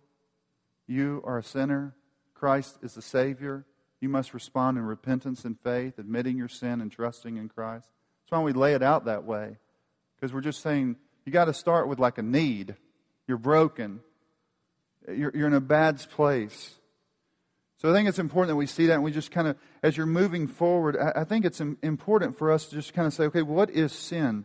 You 0.86 1.22
are 1.24 1.38
a 1.38 1.42
sinner. 1.42 1.94
Christ 2.34 2.78
is 2.82 2.92
the 2.92 3.00
Savior. 3.00 3.64
You 3.98 4.10
must 4.10 4.34
respond 4.34 4.76
in 4.76 4.84
repentance 4.84 5.46
and 5.46 5.58
faith, 5.58 5.98
admitting 5.98 6.36
your 6.36 6.48
sin 6.48 6.82
and 6.82 6.92
trusting 6.92 7.38
in 7.38 7.48
Christ. 7.48 7.88
That's 7.88 8.32
why 8.32 8.42
we 8.42 8.52
lay 8.52 8.74
it 8.74 8.82
out 8.82 9.06
that 9.06 9.24
way. 9.24 9.56
Because 10.14 10.34
we're 10.34 10.42
just 10.42 10.60
saying, 10.60 10.96
you 11.24 11.32
got 11.32 11.46
to 11.46 11.54
start 11.54 11.88
with 11.88 11.98
like 11.98 12.18
a 12.18 12.22
need. 12.22 12.76
You're 13.26 13.38
broken. 13.38 14.00
You're, 15.08 15.32
you're 15.34 15.46
in 15.46 15.54
a 15.54 15.62
bad 15.62 15.98
place. 16.10 16.74
So 17.78 17.88
I 17.88 17.94
think 17.94 18.06
it's 18.06 18.18
important 18.18 18.50
that 18.50 18.56
we 18.56 18.66
see 18.66 18.88
that 18.88 18.94
and 18.94 19.02
we 19.02 19.12
just 19.12 19.30
kind 19.30 19.48
of, 19.48 19.56
as 19.82 19.96
you're 19.96 20.04
moving 20.04 20.46
forward, 20.46 20.98
I, 20.98 21.22
I 21.22 21.24
think 21.24 21.46
it's 21.46 21.60
important 21.60 22.36
for 22.36 22.50
us 22.50 22.66
to 22.66 22.74
just 22.74 22.92
kind 22.92 23.06
of 23.06 23.14
say, 23.14 23.24
okay, 23.24 23.40
what 23.40 23.70
is 23.70 23.92
sin? 23.92 24.44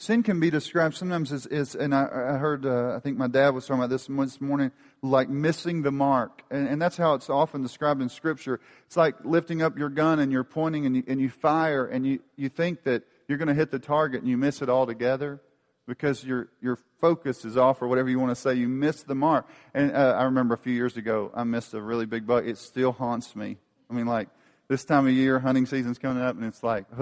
Sin 0.00 0.22
can 0.22 0.38
be 0.38 0.48
described 0.48 0.94
sometimes 0.94 1.32
as, 1.32 1.46
as 1.46 1.74
and 1.74 1.92
I, 1.92 2.04
I 2.04 2.38
heard, 2.38 2.64
uh, 2.64 2.94
I 2.94 3.00
think 3.00 3.18
my 3.18 3.26
dad 3.26 3.50
was 3.50 3.66
talking 3.66 3.82
about 3.82 3.90
this 3.90 4.06
this 4.06 4.40
morning, 4.40 4.70
like 5.02 5.28
missing 5.28 5.82
the 5.82 5.90
mark. 5.90 6.42
And, 6.52 6.68
and, 6.68 6.80
that's 6.80 6.96
how 6.96 7.14
it's 7.14 7.28
often 7.28 7.62
described 7.62 8.00
in 8.00 8.08
Scripture. 8.08 8.60
It's 8.86 8.96
like 8.96 9.16
lifting 9.24 9.60
up 9.60 9.76
your 9.76 9.88
gun 9.88 10.20
and 10.20 10.30
you're 10.30 10.44
pointing 10.44 10.86
and 10.86 10.94
you, 10.94 11.02
and 11.08 11.20
you 11.20 11.28
fire 11.28 11.84
and 11.84 12.06
you, 12.06 12.20
you 12.36 12.48
think 12.48 12.84
that 12.84 13.02
you're 13.26 13.38
going 13.38 13.48
to 13.48 13.54
hit 13.54 13.72
the 13.72 13.80
target 13.80 14.20
and 14.20 14.30
you 14.30 14.36
miss 14.36 14.62
it 14.62 14.68
altogether 14.68 15.40
because 15.88 16.22
your, 16.22 16.48
your 16.62 16.78
focus 17.00 17.44
is 17.44 17.56
off 17.56 17.82
or 17.82 17.88
whatever 17.88 18.08
you 18.08 18.20
want 18.20 18.30
to 18.30 18.40
say. 18.40 18.54
You 18.54 18.68
miss 18.68 19.02
the 19.02 19.16
mark. 19.16 19.48
And 19.74 19.90
uh, 19.90 20.14
I 20.16 20.24
remember 20.24 20.54
a 20.54 20.58
few 20.58 20.72
years 20.72 20.96
ago, 20.96 21.32
I 21.34 21.42
missed 21.42 21.74
a 21.74 21.82
really 21.82 22.06
big 22.06 22.24
buck. 22.24 22.44
It 22.44 22.58
still 22.58 22.92
haunts 22.92 23.34
me. 23.34 23.56
I 23.90 23.94
mean, 23.94 24.06
like, 24.06 24.28
this 24.68 24.84
time 24.84 25.06
of 25.06 25.12
year, 25.12 25.38
hunting 25.38 25.66
season's 25.66 25.98
coming 25.98 26.22
up, 26.22 26.36
and 26.36 26.44
it's 26.44 26.62
like, 26.62 26.84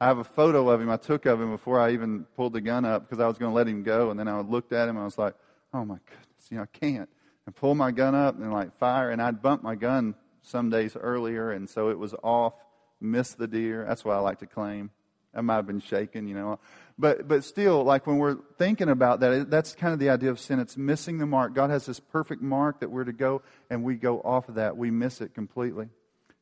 I 0.00 0.06
have 0.06 0.18
a 0.18 0.24
photo 0.24 0.68
of 0.68 0.80
him 0.80 0.90
I 0.90 0.96
took 0.96 1.26
of 1.26 1.40
him 1.40 1.50
before 1.50 1.80
I 1.80 1.92
even 1.92 2.24
pulled 2.36 2.52
the 2.52 2.60
gun 2.60 2.84
up 2.84 3.08
because 3.08 3.20
I 3.22 3.26
was 3.26 3.38
going 3.38 3.50
to 3.50 3.54
let 3.54 3.66
him 3.66 3.82
go. 3.82 4.10
And 4.10 4.18
then 4.18 4.28
I 4.28 4.40
looked 4.40 4.72
at 4.72 4.88
him 4.88 4.96
and 4.96 5.02
I 5.02 5.04
was 5.04 5.18
like, 5.18 5.34
oh 5.74 5.84
my 5.84 5.98
goodness, 6.06 6.50
you 6.50 6.56
know, 6.56 6.64
I 6.64 6.78
can't. 6.78 7.08
And 7.46 7.54
pull 7.54 7.74
my 7.74 7.90
gun 7.90 8.14
up 8.14 8.36
and 8.36 8.52
like 8.52 8.76
fire. 8.78 9.10
And 9.10 9.22
I'd 9.22 9.42
bumped 9.42 9.64
my 9.64 9.74
gun 9.74 10.14
some 10.42 10.70
days 10.70 10.96
earlier, 10.96 11.50
and 11.52 11.68
so 11.68 11.90
it 11.90 11.98
was 11.98 12.14
off, 12.22 12.54
missed 13.00 13.38
the 13.38 13.46
deer. 13.46 13.84
That's 13.86 14.04
what 14.04 14.16
I 14.16 14.20
like 14.20 14.38
to 14.40 14.46
claim. 14.46 14.90
I 15.34 15.40
might 15.40 15.56
have 15.56 15.66
been 15.66 15.80
shaken, 15.80 16.26
you 16.26 16.34
know. 16.34 16.58
But, 16.98 17.28
but 17.28 17.44
still, 17.44 17.84
like 17.84 18.06
when 18.06 18.18
we're 18.18 18.38
thinking 18.56 18.88
about 18.88 19.20
that, 19.20 19.50
that's 19.50 19.74
kind 19.74 19.92
of 19.92 20.00
the 20.00 20.10
idea 20.10 20.30
of 20.30 20.40
sin. 20.40 20.58
It's 20.58 20.76
missing 20.76 21.18
the 21.18 21.26
mark. 21.26 21.54
God 21.54 21.70
has 21.70 21.86
this 21.86 22.00
perfect 22.00 22.42
mark 22.42 22.80
that 22.80 22.90
we're 22.90 23.04
to 23.04 23.12
go, 23.12 23.42
and 23.70 23.84
we 23.84 23.96
go 23.96 24.20
off 24.20 24.48
of 24.48 24.56
that. 24.56 24.76
We 24.76 24.90
miss 24.90 25.20
it 25.20 25.34
completely. 25.34 25.90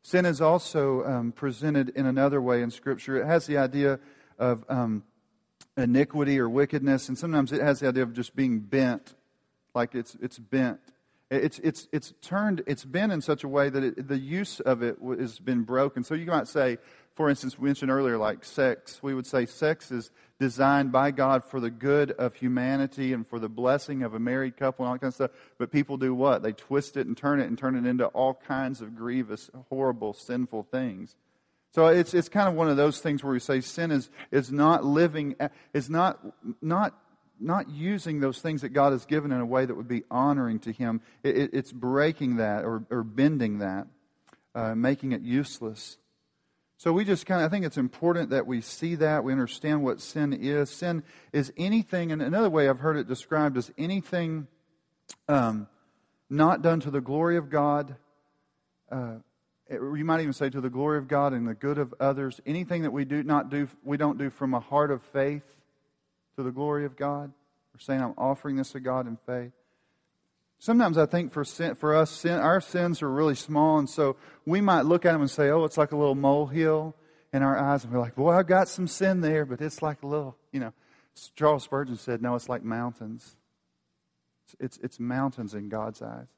Sin 0.07 0.25
is 0.25 0.41
also 0.41 1.03
um, 1.03 1.33
presented 1.33 1.89
in 1.89 2.07
another 2.07 2.41
way 2.41 2.63
in 2.63 2.71
Scripture. 2.71 3.21
It 3.21 3.27
has 3.27 3.49
the 3.49 3.59
idea 3.59 3.99
of 4.39 4.65
um, 4.69 5.03
iniquity 5.77 6.39
or 6.39 6.49
wickedness, 6.49 7.09
and 7.09 7.19
sometimes 7.19 7.51
it 7.51 7.61
has 7.61 7.81
the 7.81 7.89
idea 7.89 8.05
of 8.05 8.13
just 8.13 8.37
being 8.37 8.61
bent, 8.61 9.17
like 9.75 9.97
it's, 9.97 10.17
it's 10.23 10.39
bent. 10.39 10.79
It's, 11.29 11.59
it's, 11.59 11.89
it's 11.91 12.15
turned, 12.23 12.63
it's 12.69 12.85
been 12.85 13.11
in 13.11 13.21
such 13.21 13.43
a 13.43 13.49
way 13.49 13.69
that 13.69 13.83
it, 13.83 14.07
the 14.07 14.17
use 14.17 14.61
of 14.61 14.81
it 14.81 14.97
has 15.19 15.41
been 15.41 15.63
broken. 15.63 16.05
So 16.05 16.15
you 16.15 16.27
might 16.27 16.47
say, 16.47 16.79
for 17.17 17.31
instance, 17.31 17.59
we 17.59 17.67
mentioned 17.67 17.91
earlier, 17.91 18.19
like 18.19 18.45
sex. 18.45 19.03
We 19.03 19.15
would 19.15 19.27
say 19.27 19.47
sex 19.47 19.91
is 19.91 20.11
designed 20.39 20.93
by 20.93 21.11
God 21.13 21.45
for 21.45 21.61
the 21.61 21.71
good 21.71 22.11
of 22.13 22.35
humanity 22.35 23.15
and 23.15 23.27
for 23.27 23.39
the 23.39 23.49
blessing 23.49 24.03
of 24.03 24.13
a 24.13 24.19
married 24.19 24.59
couple 24.59 24.85
and 24.85 24.91
all 24.91 24.95
that 24.95 25.01
kind 25.01 25.11
of 25.11 25.15
stuff. 25.15 25.31
But 25.59 25.73
people 25.73 25.97
do 25.97 26.15
what? 26.15 26.43
They 26.43 26.53
twist 26.53 26.99
it 26.99 27.07
and 27.07 27.17
turn 27.17 27.41
it 27.41 27.47
and 27.47 27.57
turn 27.57 27.75
it 27.75 27.89
into 27.89 28.05
all 28.09 28.35
kinds 28.35 28.83
of 28.83 28.95
grievous, 28.95 29.51
horrible, 29.71 30.13
sinful 30.13 30.65
things. 30.65 31.17
So 31.73 31.87
it's, 31.87 32.13
it's 32.13 32.29
kind 32.29 32.49
of 32.49 32.55
one 32.55 32.69
of 32.69 32.77
those 32.77 33.01
things 33.01 33.25
where 33.25 33.33
we 33.33 33.41
say 33.41 33.63
sin 33.63 33.91
is, 33.91 34.11
is 34.31 34.53
not 34.53 34.85
living, 34.85 35.37
is 35.73 35.89
not, 35.89 36.21
not, 36.61 36.95
not 37.41 37.71
using 37.71 38.21
those 38.21 38.41
things 38.41 38.61
that 38.61 38.71
God 38.71 38.93
has 38.93 39.07
given 39.07 39.33
in 39.33 39.41
a 39.41 39.47
way 39.47 39.65
that 39.65 39.75
would 39.75 39.89
be 39.89 40.05
honoring 40.11 40.59
to 40.61 40.73
Him. 40.73 41.01
It, 41.23 41.37
it, 41.39 41.51
it's 41.55 41.73
breaking 41.73 42.37
that 42.37 42.65
or, 42.65 42.85
or 42.91 43.03
bending 43.03 43.61
that, 43.61 43.87
uh, 44.55 44.75
making 44.75 45.13
it 45.13 45.23
useless. 45.23 45.97
So 46.79 46.93
we 46.93 47.05
just 47.05 47.25
kind 47.25 47.41
of, 47.41 47.47
I 47.47 47.51
think 47.51 47.65
it's 47.65 47.79
important 47.79 48.31
that 48.31 48.47
we 48.47 48.61
see 48.61 48.97
that, 48.97 49.25
we 49.25 49.33
understand 49.33 49.83
what 49.83 50.01
sin 50.01 50.35
is. 50.35 50.69
Sin 50.69 51.03
is 51.33 51.53
anything, 51.57 52.13
and 52.13 52.21
another 52.21 52.51
way 52.51 52.69
I've 52.69 52.81
heard 52.81 52.99
it 52.99 53.09
described 53.09 53.57
is 53.57 53.73
anything 53.79 54.47
um, 55.27 55.69
not 56.29 56.61
done 56.61 56.81
to 56.81 56.91
the 56.91 57.01
glory 57.01 57.39
of 57.39 57.49
God. 57.49 57.97
Uh, 58.91 59.15
you 59.71 60.05
might 60.05 60.21
even 60.21 60.35
say 60.35 60.51
to 60.51 60.61
the 60.61 60.71
glory 60.71 60.99
of 60.99 61.09
God 61.09 61.33
and 61.33 61.49
the 61.49 61.55
good 61.55 61.79
of 61.79 61.95
others. 61.99 62.41
Anything 62.45 62.83
that 62.83 62.93
we 62.93 63.05
do 63.05 63.23
not 63.23 63.51
do, 63.51 63.69
we 63.83 63.97
don't 63.97 64.19
do 64.19 64.29
from 64.29 64.53
a 64.53 64.61
heart 64.61 64.91
of 64.91 65.03
faith 65.03 65.45
to 66.37 66.43
the 66.43 66.53
glory 66.53 66.85
of 66.85 66.95
God. 66.95 67.33
We're 67.73 67.81
saying, 67.81 68.03
I'm 68.03 68.15
offering 68.19 68.57
this 68.57 68.73
to 68.73 68.81
God 68.81 69.07
in 69.07 69.17
faith. 69.27 69.53
Sometimes 70.59 70.97
I 70.97 71.07
think 71.07 71.33
for, 71.33 71.45
sin, 71.45 71.75
for 71.75 71.95
us, 71.95 72.11
sin, 72.11 72.33
our 72.33 72.61
sins 72.61 73.03
are 73.03 73.11
really 73.11 73.35
small, 73.35 73.79
and 73.79 73.89
so 73.89 74.17
we 74.47 74.61
might 74.61 74.83
look 74.83 75.05
at 75.05 75.13
them 75.13 75.21
and 75.21 75.31
say, 75.31 75.51
oh, 75.51 75.65
it's 75.65 75.77
like 75.77 75.93
a 75.93 75.97
little 75.97 76.15
molehill 76.15 76.97
in 77.33 77.43
our 77.43 77.59
eyes, 77.59 77.85
and 77.85 77.93
we're 77.93 78.01
like, 78.01 78.15
boy, 78.15 78.33
I've 78.33 78.47
got 78.47 78.69
some 78.69 78.89
sin 78.89 79.21
there, 79.21 79.45
but 79.45 79.61
it's 79.61 79.83
like 79.83 80.03
a 80.03 80.07
little, 80.07 80.37
you 80.53 80.61
know. 80.61 80.73
Charles 81.35 81.65
Spurgeon 81.65 81.97
said, 81.97 82.21
no, 82.21 82.35
it's 82.35 82.49
like 82.49 82.63
mountains. 82.63 83.37
It's, 84.45 84.57
it's, 84.61 84.79
it's 84.85 85.01
mountains 85.01 85.55
in 85.55 85.69
God's 85.69 86.03
eyes. 86.03 86.29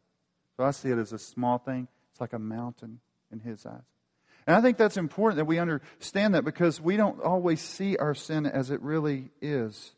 So 0.56 0.64
I 0.64 0.70
see 0.70 0.90
it 0.90 0.98
as 0.98 1.12
a 1.12 1.18
small 1.18 1.58
thing. 1.58 1.88
It's 2.10 2.20
like 2.20 2.32
a 2.32 2.38
mountain 2.38 3.00
in 3.32 3.40
His 3.40 3.66
eyes. 3.66 3.82
And 4.46 4.56
I 4.56 4.60
think 4.60 4.78
that's 4.78 4.96
important 4.96 5.36
that 5.36 5.44
we 5.44 5.58
understand 5.58 6.34
that 6.34 6.44
because 6.44 6.80
we 6.80 6.96
don't 6.96 7.20
always 7.20 7.60
see 7.60 7.96
our 7.96 8.14
sin 8.14 8.46
as 8.46 8.70
it 8.70 8.80
really 8.80 9.30
is. 9.42 9.92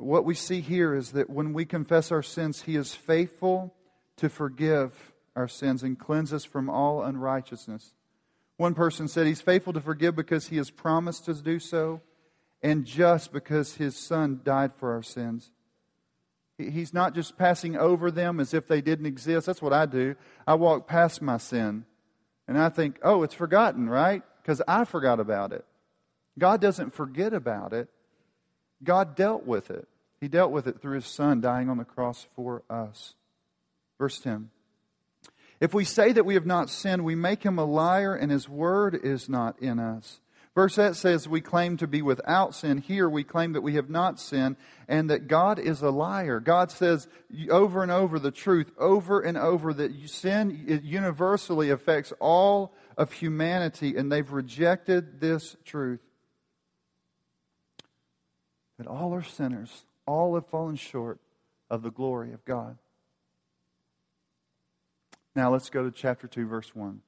What 0.00 0.24
we 0.24 0.34
see 0.34 0.60
here 0.60 0.94
is 0.94 1.12
that 1.12 1.28
when 1.28 1.52
we 1.52 1.64
confess 1.64 2.10
our 2.10 2.22
sins, 2.22 2.62
He 2.62 2.76
is 2.76 2.94
faithful 2.94 3.74
to 4.16 4.28
forgive 4.28 5.12
our 5.36 5.48
sins 5.48 5.82
and 5.82 5.98
cleanse 5.98 6.32
us 6.32 6.44
from 6.44 6.70
all 6.70 7.02
unrighteousness. 7.02 7.92
One 8.56 8.74
person 8.74 9.08
said 9.08 9.26
He's 9.26 9.42
faithful 9.42 9.74
to 9.74 9.80
forgive 9.80 10.16
because 10.16 10.48
He 10.48 10.56
has 10.56 10.70
promised 10.70 11.26
to 11.26 11.34
do 11.34 11.58
so, 11.58 12.00
and 12.62 12.84
just 12.84 13.32
because 13.32 13.76
His 13.76 13.96
Son 13.96 14.40
died 14.42 14.72
for 14.76 14.92
our 14.92 15.02
sins. 15.02 15.50
He's 16.56 16.92
not 16.92 17.14
just 17.14 17.38
passing 17.38 17.76
over 17.76 18.10
them 18.10 18.40
as 18.40 18.54
if 18.54 18.68
they 18.68 18.80
didn't 18.80 19.06
exist. 19.06 19.46
That's 19.46 19.62
what 19.62 19.72
I 19.72 19.86
do. 19.86 20.14
I 20.46 20.54
walk 20.54 20.86
past 20.86 21.22
my 21.22 21.38
sin 21.38 21.84
and 22.46 22.58
I 22.58 22.68
think, 22.68 22.98
oh, 23.02 23.22
it's 23.22 23.34
forgotten, 23.34 23.88
right? 23.88 24.22
Because 24.42 24.60
I 24.66 24.84
forgot 24.84 25.20
about 25.20 25.52
it. 25.52 25.64
God 26.38 26.60
doesn't 26.60 26.94
forget 26.94 27.32
about 27.32 27.72
it, 27.72 27.88
God 28.82 29.14
dealt 29.14 29.46
with 29.46 29.70
it. 29.70 29.86
He 30.20 30.28
dealt 30.28 30.52
with 30.52 30.66
it 30.66 30.80
through 30.80 30.96
his 30.96 31.06
son 31.06 31.40
dying 31.40 31.70
on 31.70 31.78
the 31.78 31.84
cross 31.84 32.26
for 32.36 32.62
us. 32.68 33.14
Verse 33.98 34.18
10. 34.20 34.50
If 35.60 35.74
we 35.74 35.84
say 35.84 36.12
that 36.12 36.26
we 36.26 36.34
have 36.34 36.46
not 36.46 36.70
sinned, 36.70 37.04
we 37.04 37.14
make 37.14 37.42
him 37.42 37.58
a 37.58 37.64
liar 37.64 38.14
and 38.14 38.30
his 38.30 38.48
word 38.48 38.94
is 38.94 39.28
not 39.28 39.60
in 39.60 39.78
us. 39.78 40.20
Verse 40.54 40.78
8 40.78 40.94
says 40.94 41.28
we 41.28 41.40
claim 41.40 41.76
to 41.76 41.86
be 41.86 42.02
without 42.02 42.54
sin. 42.54 42.78
Here 42.78 43.08
we 43.08 43.24
claim 43.24 43.52
that 43.52 43.60
we 43.60 43.74
have 43.74 43.88
not 43.88 44.18
sinned 44.18 44.56
and 44.88 45.08
that 45.08 45.28
God 45.28 45.58
is 45.58 45.80
a 45.80 45.90
liar. 45.90 46.40
God 46.40 46.70
says 46.70 47.08
over 47.50 47.82
and 47.82 47.92
over 47.92 48.18
the 48.18 48.32
truth, 48.32 48.70
over 48.78 49.20
and 49.20 49.38
over, 49.38 49.72
that 49.72 49.92
sin 50.08 50.82
universally 50.82 51.70
affects 51.70 52.12
all 52.20 52.74
of 52.98 53.12
humanity 53.12 53.96
and 53.96 54.10
they've 54.10 54.30
rejected 54.30 55.20
this 55.20 55.56
truth. 55.64 56.00
That 58.78 58.86
all 58.86 59.14
are 59.14 59.22
sinners 59.22 59.84
all 60.10 60.34
have 60.34 60.46
fallen 60.46 60.74
short 60.74 61.20
of 61.70 61.82
the 61.82 61.90
glory 61.90 62.32
of 62.32 62.44
God. 62.44 62.76
Now 65.36 65.52
let's 65.52 65.70
go 65.70 65.84
to 65.84 65.92
chapter 65.92 66.26
2, 66.26 66.48
verse 66.48 66.74
1. 66.74 67.00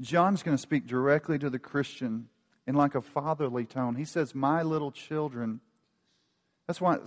John's 0.00 0.42
going 0.42 0.56
to 0.56 0.60
speak 0.60 0.88
directly 0.88 1.38
to 1.38 1.48
the 1.48 1.60
Christian 1.60 2.28
in 2.66 2.74
like 2.74 2.96
a 2.96 3.00
fatherly 3.00 3.64
tone. 3.64 3.94
He 3.94 4.04
says, 4.04 4.34
My 4.34 4.62
little 4.62 4.90
children. 4.90 5.60
That's 6.66 6.80
why, 6.80 6.98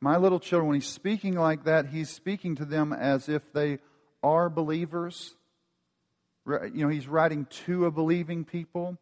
my 0.00 0.16
little 0.16 0.40
children, 0.40 0.68
when 0.68 0.76
he's 0.76 0.88
speaking 0.88 1.34
like 1.34 1.64
that, 1.64 1.86
he's 1.86 2.08
speaking 2.08 2.56
to 2.56 2.64
them 2.64 2.94
as 2.94 3.28
if 3.28 3.52
they 3.52 3.78
are 4.22 4.48
believers. 4.48 5.34
You 6.46 6.84
know, 6.84 6.88
he's 6.88 7.06
writing 7.06 7.46
to 7.66 7.84
a 7.84 7.90
believing 7.90 8.46
people. 8.46 8.96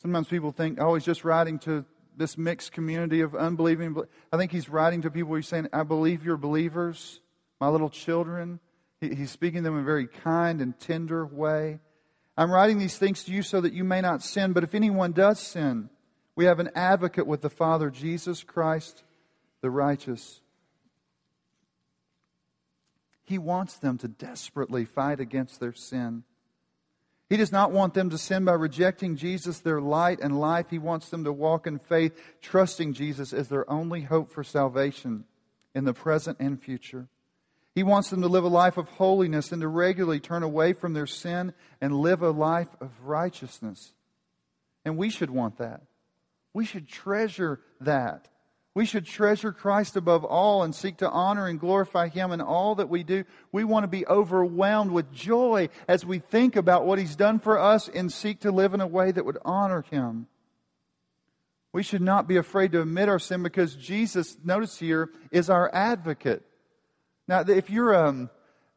Sometimes 0.00 0.26
people 0.26 0.50
think, 0.50 0.78
oh, 0.80 0.94
he's 0.94 1.04
just 1.04 1.24
writing 1.24 1.60
to 1.60 1.84
this 2.16 2.36
mixed 2.36 2.72
community 2.72 3.20
of 3.20 3.34
unbelieving. 3.34 3.96
I 4.32 4.36
think 4.36 4.52
he's 4.52 4.68
writing 4.68 5.02
to 5.02 5.10
people. 5.10 5.34
He's 5.34 5.48
saying, 5.48 5.68
I 5.72 5.82
believe 5.82 6.24
you're 6.24 6.36
believers, 6.36 7.20
my 7.60 7.68
little 7.68 7.90
children. 7.90 8.60
He's 9.00 9.30
speaking 9.30 9.58
to 9.58 9.64
them 9.64 9.74
in 9.74 9.82
a 9.82 9.86
very 9.86 10.06
kind 10.06 10.60
and 10.60 10.78
tender 10.78 11.26
way. 11.26 11.80
I'm 12.36 12.50
writing 12.50 12.78
these 12.78 12.96
things 12.96 13.24
to 13.24 13.32
you 13.32 13.42
so 13.42 13.60
that 13.60 13.72
you 13.72 13.84
may 13.84 14.00
not 14.00 14.22
sin, 14.22 14.52
but 14.52 14.64
if 14.64 14.74
anyone 14.74 15.12
does 15.12 15.40
sin, 15.40 15.90
we 16.34 16.46
have 16.46 16.60
an 16.60 16.70
advocate 16.74 17.26
with 17.26 17.42
the 17.42 17.50
Father, 17.50 17.90
Jesus 17.90 18.42
Christ, 18.42 19.02
the 19.60 19.70
righteous. 19.70 20.40
He 23.24 23.38
wants 23.38 23.78
them 23.78 23.98
to 23.98 24.08
desperately 24.08 24.84
fight 24.84 25.20
against 25.20 25.60
their 25.60 25.74
sin. 25.74 26.24
He 27.32 27.38
does 27.38 27.50
not 27.50 27.72
want 27.72 27.94
them 27.94 28.10
to 28.10 28.18
sin 28.18 28.44
by 28.44 28.52
rejecting 28.52 29.16
Jesus, 29.16 29.60
their 29.60 29.80
light 29.80 30.20
and 30.20 30.38
life. 30.38 30.66
He 30.68 30.78
wants 30.78 31.08
them 31.08 31.24
to 31.24 31.32
walk 31.32 31.66
in 31.66 31.78
faith, 31.78 32.12
trusting 32.42 32.92
Jesus 32.92 33.32
as 33.32 33.48
their 33.48 33.68
only 33.70 34.02
hope 34.02 34.30
for 34.30 34.44
salvation 34.44 35.24
in 35.74 35.86
the 35.86 35.94
present 35.94 36.36
and 36.40 36.62
future. 36.62 37.08
He 37.74 37.84
wants 37.84 38.10
them 38.10 38.20
to 38.20 38.28
live 38.28 38.44
a 38.44 38.48
life 38.48 38.76
of 38.76 38.86
holiness 38.86 39.50
and 39.50 39.62
to 39.62 39.68
regularly 39.68 40.20
turn 40.20 40.42
away 40.42 40.74
from 40.74 40.92
their 40.92 41.06
sin 41.06 41.54
and 41.80 42.02
live 42.02 42.20
a 42.20 42.32
life 42.32 42.68
of 42.82 42.90
righteousness. 43.02 43.94
And 44.84 44.98
we 44.98 45.08
should 45.08 45.30
want 45.30 45.56
that. 45.56 45.80
We 46.52 46.66
should 46.66 46.86
treasure 46.86 47.60
that. 47.80 48.28
We 48.74 48.86
should 48.86 49.04
treasure 49.04 49.52
Christ 49.52 49.96
above 49.96 50.24
all 50.24 50.62
and 50.62 50.74
seek 50.74 50.98
to 50.98 51.10
honor 51.10 51.46
and 51.46 51.60
glorify 51.60 52.08
Him 52.08 52.32
in 52.32 52.40
all 52.40 52.76
that 52.76 52.88
we 52.88 53.02
do. 53.02 53.24
We 53.52 53.64
want 53.64 53.84
to 53.84 53.88
be 53.88 54.06
overwhelmed 54.06 54.92
with 54.92 55.12
joy 55.12 55.68
as 55.86 56.06
we 56.06 56.20
think 56.20 56.56
about 56.56 56.86
what 56.86 56.98
He's 56.98 57.14
done 57.14 57.38
for 57.38 57.58
us 57.58 57.88
and 57.88 58.10
seek 58.10 58.40
to 58.40 58.50
live 58.50 58.72
in 58.72 58.80
a 58.80 58.86
way 58.86 59.12
that 59.12 59.26
would 59.26 59.36
honor 59.44 59.84
Him. 59.90 60.26
We 61.74 61.82
should 61.82 62.00
not 62.00 62.26
be 62.26 62.36
afraid 62.36 62.72
to 62.72 62.80
admit 62.80 63.10
our 63.10 63.18
sin 63.18 63.42
because 63.42 63.74
Jesus, 63.74 64.38
notice 64.42 64.78
here, 64.78 65.10
is 65.30 65.50
our 65.50 65.70
advocate. 65.74 66.42
Now, 67.28 67.40
if 67.40 67.68
you're, 67.68 67.94
um, 67.94 68.30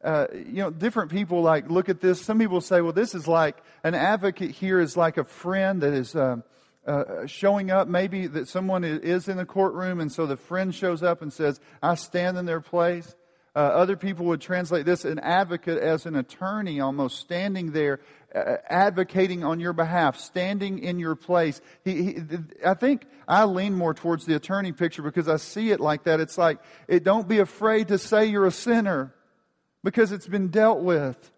uh, 0.04 0.26
you 0.32 0.62
know, 0.62 0.70
different 0.70 1.10
people 1.10 1.40
like 1.40 1.70
look 1.70 1.88
at 1.88 2.00
this. 2.00 2.20
Some 2.20 2.38
people 2.38 2.60
say, 2.60 2.82
well, 2.82 2.92
this 2.92 3.14
is 3.14 3.26
like 3.26 3.56
an 3.82 3.94
advocate 3.94 4.50
here 4.50 4.78
is 4.78 4.94
like 4.94 5.16
a 5.16 5.24
friend 5.24 5.80
that 5.80 5.94
is. 5.94 6.14
Uh, 6.14 6.42
uh, 6.86 7.26
showing 7.26 7.70
up, 7.70 7.88
maybe 7.88 8.26
that 8.28 8.48
someone 8.48 8.84
is 8.84 9.28
in 9.28 9.36
the 9.36 9.44
courtroom, 9.44 10.00
and 10.00 10.10
so 10.10 10.26
the 10.26 10.36
friend 10.36 10.74
shows 10.74 11.02
up 11.02 11.20
and 11.22 11.32
says, 11.32 11.60
I 11.82 11.96
stand 11.96 12.38
in 12.38 12.46
their 12.46 12.60
place. 12.60 13.14
Uh, 13.56 13.60
other 13.60 13.96
people 13.96 14.26
would 14.26 14.40
translate 14.40 14.84
this 14.84 15.06
an 15.06 15.18
advocate 15.18 15.78
as 15.78 16.04
an 16.04 16.14
attorney, 16.14 16.78
almost 16.78 17.18
standing 17.18 17.72
there, 17.72 18.00
uh, 18.34 18.56
advocating 18.68 19.44
on 19.44 19.60
your 19.60 19.72
behalf, 19.72 20.18
standing 20.18 20.78
in 20.78 20.98
your 20.98 21.16
place. 21.16 21.60
He, 21.82 22.02
he, 22.02 22.18
I 22.64 22.74
think 22.74 23.06
I 23.26 23.44
lean 23.44 23.74
more 23.74 23.94
towards 23.94 24.26
the 24.26 24.36
attorney 24.36 24.72
picture 24.72 25.02
because 25.02 25.26
I 25.26 25.38
see 25.38 25.70
it 25.70 25.80
like 25.80 26.04
that. 26.04 26.20
It's 26.20 26.36
like, 26.36 26.58
it, 26.86 27.02
don't 27.02 27.26
be 27.26 27.38
afraid 27.38 27.88
to 27.88 27.98
say 27.98 28.26
you're 28.26 28.46
a 28.46 28.52
sinner 28.52 29.14
because 29.82 30.12
it's 30.12 30.28
been 30.28 30.48
dealt 30.48 30.80
with. 30.80 31.30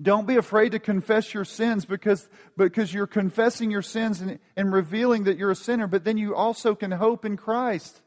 Don't 0.00 0.26
be 0.26 0.36
afraid 0.36 0.72
to 0.72 0.78
confess 0.78 1.32
your 1.32 1.46
sins 1.46 1.86
because, 1.86 2.28
because 2.56 2.92
you're 2.92 3.06
confessing 3.06 3.70
your 3.70 3.82
sins 3.82 4.20
and, 4.20 4.38
and 4.54 4.72
revealing 4.72 5.24
that 5.24 5.38
you're 5.38 5.50
a 5.50 5.56
sinner, 5.56 5.86
but 5.86 6.04
then 6.04 6.18
you 6.18 6.34
also 6.34 6.74
can 6.74 6.90
hope 6.90 7.24
in 7.24 7.36
Christ 7.36 8.02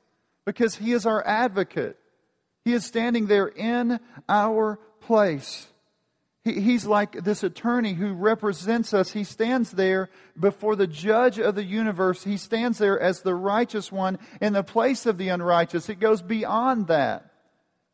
because 0.46 0.76
He 0.76 0.92
is 0.92 1.08
our 1.08 1.26
advocate. 1.26 1.98
He 2.64 2.74
is 2.74 2.86
standing 2.86 3.26
there 3.26 3.48
in 3.48 4.00
our 4.28 4.80
place. 5.02 5.68
He, 6.44 6.62
he's 6.62 6.86
like 6.86 7.24
this 7.24 7.44
attorney 7.44 7.94
who 7.94 8.14
represents 8.14 8.94
us. 8.94 9.12
He 9.12 9.24
stands 9.24 9.72
there 9.72 10.10
before 10.40 10.76
the 10.76 10.88
judge 10.88 11.40
of 11.40 11.56
the 11.56 11.64
universe. 11.64 12.24
He 12.24 12.38
stands 12.38 12.78
there 12.78 13.00
as 13.00 13.22
the 13.22 13.36
righteous 13.36 13.92
one 13.92 14.20
in 14.40 14.54
the 14.54 14.64
place 14.64 15.08
of 15.08 15.18
the 15.18 15.30
unrighteous. 15.30 15.90
It 15.90 16.00
goes 16.00 16.22
beyond 16.22 16.88
that. 16.88 17.29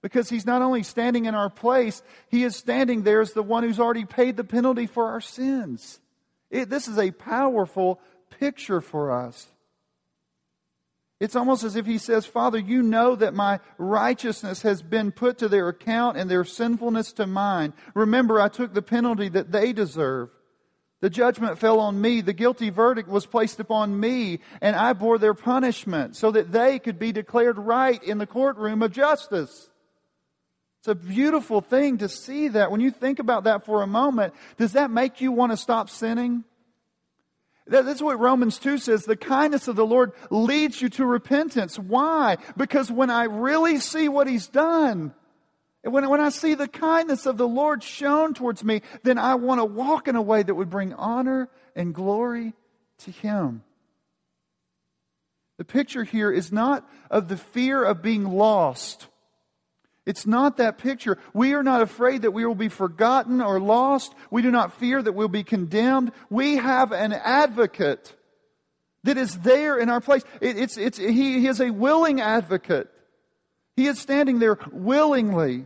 Because 0.06 0.30
he's 0.30 0.46
not 0.46 0.62
only 0.62 0.84
standing 0.84 1.26
in 1.26 1.34
our 1.34 1.50
place, 1.50 2.04
he 2.30 2.44
is 2.44 2.56
standing 2.56 3.02
there 3.02 3.22
as 3.22 3.34
the 3.34 3.42
one 3.42 3.64
who's 3.64 3.80
already 3.80 4.06
paid 4.06 4.38
the 4.38 4.44
penalty 4.44 4.86
for 4.86 5.08
our 5.08 5.20
sins. 5.20 6.00
It, 6.52 6.70
this 6.70 6.88
is 6.88 7.00
a 7.00 7.10
powerful 7.10 8.00
picture 8.40 8.82
for 8.82 9.12
us. 9.12 9.48
It's 11.20 11.36
almost 11.36 11.64
as 11.64 11.76
if 11.76 11.88
he 11.88 11.98
says, 11.98 12.28
Father, 12.28 12.60
you 12.60 12.84
know 12.84 13.16
that 13.16 13.34
my 13.34 13.60
righteousness 13.80 14.62
has 14.62 14.84
been 14.84 15.12
put 15.12 15.40
to 15.40 15.50
their 15.50 15.70
account 15.70 16.18
and 16.18 16.30
their 16.30 16.46
sinfulness 16.46 17.12
to 17.14 17.26
mine. 17.26 17.74
Remember, 17.96 18.40
I 18.40 18.50
took 18.50 18.76
the 18.76 18.84
penalty 18.84 19.30
that 19.30 19.52
they 19.52 19.74
deserve. 19.74 20.30
The 21.02 21.10
judgment 21.10 21.58
fell 21.58 21.80
on 21.80 22.00
me. 22.00 22.22
The 22.22 22.32
guilty 22.32 22.70
verdict 22.70 23.10
was 23.10 23.26
placed 23.26 23.60
upon 23.60 24.00
me, 24.00 24.42
and 24.62 24.76
I 24.76 24.94
bore 24.94 25.18
their 25.18 25.34
punishment 25.34 26.16
so 26.16 26.30
that 26.30 26.52
they 26.52 26.78
could 26.78 27.00
be 27.00 27.12
declared 27.12 27.58
right 27.58 28.04
in 28.04 28.20
the 28.20 28.28
courtroom 28.28 28.84
of 28.84 28.92
justice. 28.92 29.68
It's 30.86 30.92
a 30.92 30.94
beautiful 30.94 31.62
thing 31.62 31.98
to 31.98 32.08
see 32.08 32.50
that. 32.50 32.70
When 32.70 32.80
you 32.80 32.92
think 32.92 33.18
about 33.18 33.46
that 33.46 33.66
for 33.66 33.82
a 33.82 33.88
moment, 33.88 34.36
does 34.58 34.74
that 34.74 34.92
make 34.92 35.20
you 35.20 35.32
want 35.32 35.52
to 35.52 35.58
stop 35.58 35.90
sinning? 35.90 36.44
That's 37.66 38.04
what 38.04 38.20
Romans 38.20 38.60
2 38.60 38.78
says. 38.78 39.04
The 39.04 39.16
kindness 39.16 39.68
of 39.68 39.76
the 39.76 39.86
Lord 39.86 40.12
leads 40.30 40.80
you 40.80 40.90
to 40.90 41.04
repentance. 41.08 41.80
Why? 41.80 42.38
Because 42.56 42.92
when 42.92 43.10
I 43.10 43.24
really 43.24 43.80
see 43.80 44.10
what 44.10 44.28
He's 44.28 44.46
done, 44.46 45.16
when, 45.82 46.08
when 46.08 46.22
I 46.22 46.30
see 46.30 46.54
the 46.54 46.68
kindness 46.68 47.26
of 47.26 47.38
the 47.38 47.48
Lord 47.48 47.82
shown 47.82 48.36
towards 48.36 48.64
me, 48.64 48.84
then 49.02 49.18
I 49.18 49.34
want 49.34 49.62
to 49.62 49.66
walk 49.66 50.08
in 50.08 50.16
a 50.16 50.22
way 50.22 50.44
that 50.44 50.54
would 50.54 50.70
bring 50.70 50.94
honor 50.94 51.50
and 51.76 51.96
glory 51.96 52.54
to 53.00 53.10
Him. 53.10 53.64
The 55.58 55.66
picture 55.66 56.04
here 56.04 56.30
is 56.30 56.52
not 56.52 56.88
of 57.10 57.28
the 57.28 57.38
fear 57.38 57.84
of 57.84 58.04
being 58.04 58.26
lost 58.26 59.08
it's 60.06 60.28
not 60.28 60.58
that 60.58 60.78
picture. 60.78 61.18
We 61.34 61.54
are 61.54 61.64
not 61.64 61.82
afraid 61.82 62.22
that 62.22 62.32
we 62.32 62.46
will 62.46 62.56
be 62.56 62.70
forgotten 62.70 63.42
or 63.42 63.60
lost. 63.60 64.14
We 64.30 64.42
do 64.44 64.52
not 64.52 64.74
fear 64.74 65.02
that 65.02 65.14
we'll 65.14 65.28
be 65.28 65.44
condemned. 65.44 66.12
We 66.30 66.58
have 66.58 66.92
an 66.92 67.12
advocate 67.14 68.16
that 69.04 69.18
is 69.18 69.40
there 69.40 69.78
in 69.78 69.90
our 69.90 70.02
place. 70.02 70.24
It, 70.42 70.58
it's, 70.58 70.78
it's, 70.78 70.98
he, 70.98 71.40
he 71.40 71.48
is 71.48 71.60
a 71.60 71.72
willing 71.72 72.22
advocate. 72.22 72.90
He 73.76 73.88
is 73.88 74.00
standing 74.00 74.40
there 74.40 74.60
willingly. 74.72 75.66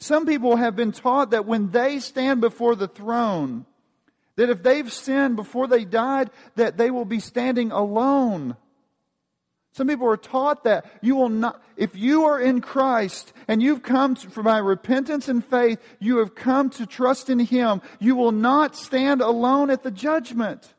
Some 0.00 0.26
people 0.26 0.56
have 0.56 0.76
been 0.76 0.92
taught 0.92 1.30
that 1.30 1.46
when 1.46 1.70
they 1.70 2.00
stand 2.00 2.40
before 2.40 2.74
the 2.74 2.88
throne, 2.88 3.66
that 4.36 4.50
if 4.50 4.62
they've 4.62 4.92
sinned 4.92 5.36
before 5.36 5.66
they 5.66 5.84
died, 5.84 6.30
that 6.54 6.76
they 6.76 6.90
will 6.90 7.04
be 7.04 7.18
standing 7.18 7.72
alone. 7.72 8.56
Some 9.72 9.86
people 9.86 10.08
are 10.08 10.16
taught 10.16 10.64
that 10.64 10.86
you 11.02 11.14
will 11.14 11.28
not, 11.28 11.62
if 11.76 11.94
you 11.94 12.24
are 12.24 12.40
in 12.40 12.60
Christ 12.60 13.32
and 13.46 13.62
you've 13.62 13.82
come 13.82 14.16
for 14.16 14.42
my 14.42 14.58
repentance 14.58 15.28
and 15.28 15.44
faith, 15.44 15.78
you 16.00 16.18
have 16.18 16.34
come 16.34 16.70
to 16.70 16.86
trust 16.86 17.30
in 17.30 17.38
Him, 17.38 17.82
you 18.00 18.16
will 18.16 18.32
not 18.32 18.74
stand 18.74 19.20
alone 19.20 19.70
at 19.70 19.82
the 19.82 19.90
judgment. 19.90 20.74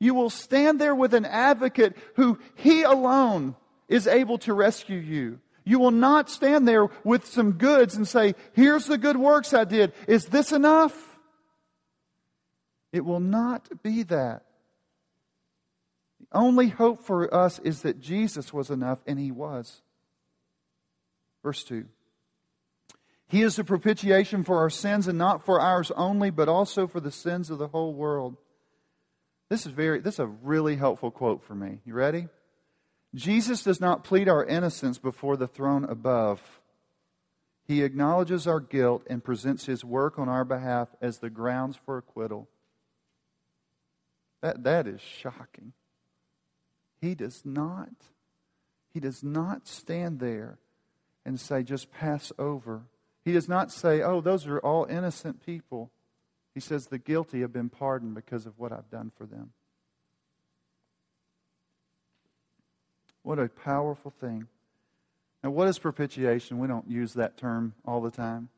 You 0.00 0.14
will 0.14 0.30
stand 0.30 0.80
there 0.80 0.94
with 0.94 1.14
an 1.14 1.26
advocate 1.26 1.96
who 2.16 2.38
He 2.56 2.82
alone 2.82 3.54
is 3.88 4.06
able 4.06 4.38
to 4.38 4.52
rescue 4.52 4.98
you. 4.98 5.40
You 5.64 5.78
will 5.78 5.90
not 5.90 6.30
stand 6.30 6.66
there 6.66 6.88
with 7.04 7.26
some 7.26 7.52
goods 7.52 7.94
and 7.94 8.08
say, 8.08 8.34
here's 8.54 8.86
the 8.86 8.98
good 8.98 9.16
works 9.16 9.52
I 9.52 9.64
did. 9.64 9.92
Is 10.06 10.26
this 10.26 10.50
enough? 10.50 11.18
It 12.90 13.04
will 13.04 13.20
not 13.20 13.68
be 13.82 14.02
that 14.04 14.44
only 16.32 16.68
hope 16.68 17.04
for 17.04 17.32
us 17.32 17.58
is 17.60 17.82
that 17.82 18.00
Jesus 18.00 18.52
was 18.52 18.70
enough, 18.70 18.98
and 19.06 19.18
he 19.18 19.30
was. 19.30 19.82
Verse 21.42 21.64
2. 21.64 21.86
He 23.28 23.42
is 23.42 23.56
the 23.56 23.64
propitiation 23.64 24.44
for 24.44 24.58
our 24.58 24.70
sins, 24.70 25.06
and 25.06 25.18
not 25.18 25.44
for 25.44 25.60
ours 25.60 25.90
only, 25.96 26.30
but 26.30 26.48
also 26.48 26.86
for 26.86 27.00
the 27.00 27.10
sins 27.10 27.50
of 27.50 27.58
the 27.58 27.68
whole 27.68 27.94
world. 27.94 28.36
This 29.50 29.64
is 29.64 29.72
very 29.72 30.00
this 30.00 30.14
is 30.14 30.20
a 30.20 30.26
really 30.26 30.76
helpful 30.76 31.10
quote 31.10 31.42
for 31.42 31.54
me. 31.54 31.78
You 31.84 31.94
ready? 31.94 32.28
Jesus 33.14 33.62
does 33.62 33.80
not 33.80 34.04
plead 34.04 34.28
our 34.28 34.44
innocence 34.44 34.98
before 34.98 35.36
the 35.36 35.46
throne 35.46 35.84
above. 35.84 36.42
He 37.66 37.82
acknowledges 37.82 38.46
our 38.46 38.60
guilt 38.60 39.06
and 39.08 39.24
presents 39.24 39.66
his 39.66 39.84
work 39.84 40.18
on 40.18 40.28
our 40.28 40.44
behalf 40.44 40.88
as 41.00 41.18
the 41.18 41.30
grounds 41.30 41.78
for 41.84 41.98
acquittal. 41.98 42.48
That, 44.42 44.62
that 44.64 44.86
is 44.86 45.00
shocking. 45.00 45.72
He 47.00 47.14
does 47.14 47.42
not. 47.44 47.90
He 48.92 49.00
does 49.00 49.22
not 49.22 49.66
stand 49.66 50.18
there 50.18 50.58
and 51.24 51.38
say, 51.38 51.62
just 51.62 51.90
pass 51.92 52.32
over. 52.38 52.82
He 53.24 53.32
does 53.32 53.48
not 53.48 53.70
say, 53.70 54.02
oh, 54.02 54.20
those 54.20 54.46
are 54.46 54.58
all 54.58 54.86
innocent 54.86 55.44
people. 55.44 55.90
He 56.54 56.60
says, 56.60 56.86
the 56.86 56.98
guilty 56.98 57.42
have 57.42 57.52
been 57.52 57.68
pardoned 57.68 58.14
because 58.14 58.46
of 58.46 58.58
what 58.58 58.72
I've 58.72 58.90
done 58.90 59.12
for 59.16 59.26
them. 59.26 59.52
What 63.22 63.38
a 63.38 63.48
powerful 63.48 64.10
thing. 64.10 64.48
Now, 65.44 65.50
what 65.50 65.68
is 65.68 65.78
propitiation? 65.78 66.58
We 66.58 66.66
don't 66.66 66.90
use 66.90 67.14
that 67.14 67.36
term 67.36 67.74
all 67.84 68.00
the 68.00 68.10
time. 68.10 68.48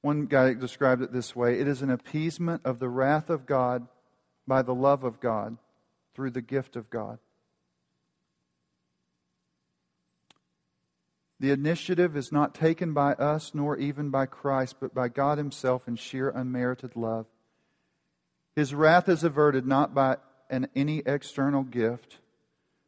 One 0.00 0.26
guy 0.26 0.54
described 0.54 1.02
it 1.02 1.12
this 1.12 1.34
way 1.34 1.58
it 1.58 1.66
is 1.66 1.82
an 1.82 1.90
appeasement 1.90 2.62
of 2.64 2.78
the 2.78 2.88
wrath 2.88 3.28
of 3.28 3.44
God 3.44 3.88
by 4.46 4.62
the 4.62 4.74
love 4.74 5.02
of 5.02 5.18
God 5.18 5.58
through 6.16 6.30
the 6.30 6.40
gift 6.40 6.76
of 6.76 6.88
God. 6.88 7.18
The 11.38 11.50
initiative 11.50 12.16
is 12.16 12.32
not 12.32 12.54
taken 12.54 12.94
by 12.94 13.12
us 13.12 13.52
nor 13.52 13.76
even 13.76 14.08
by 14.08 14.24
Christ, 14.24 14.76
but 14.80 14.94
by 14.94 15.08
God 15.08 15.36
Himself 15.36 15.86
in 15.86 15.96
sheer 15.96 16.30
unmerited 16.30 16.96
love. 16.96 17.26
His 18.56 18.74
wrath 18.74 19.10
is 19.10 19.22
averted 19.22 19.66
not 19.66 19.94
by 19.94 20.16
an, 20.48 20.68
any 20.74 21.02
external 21.04 21.62
gift, 21.62 22.16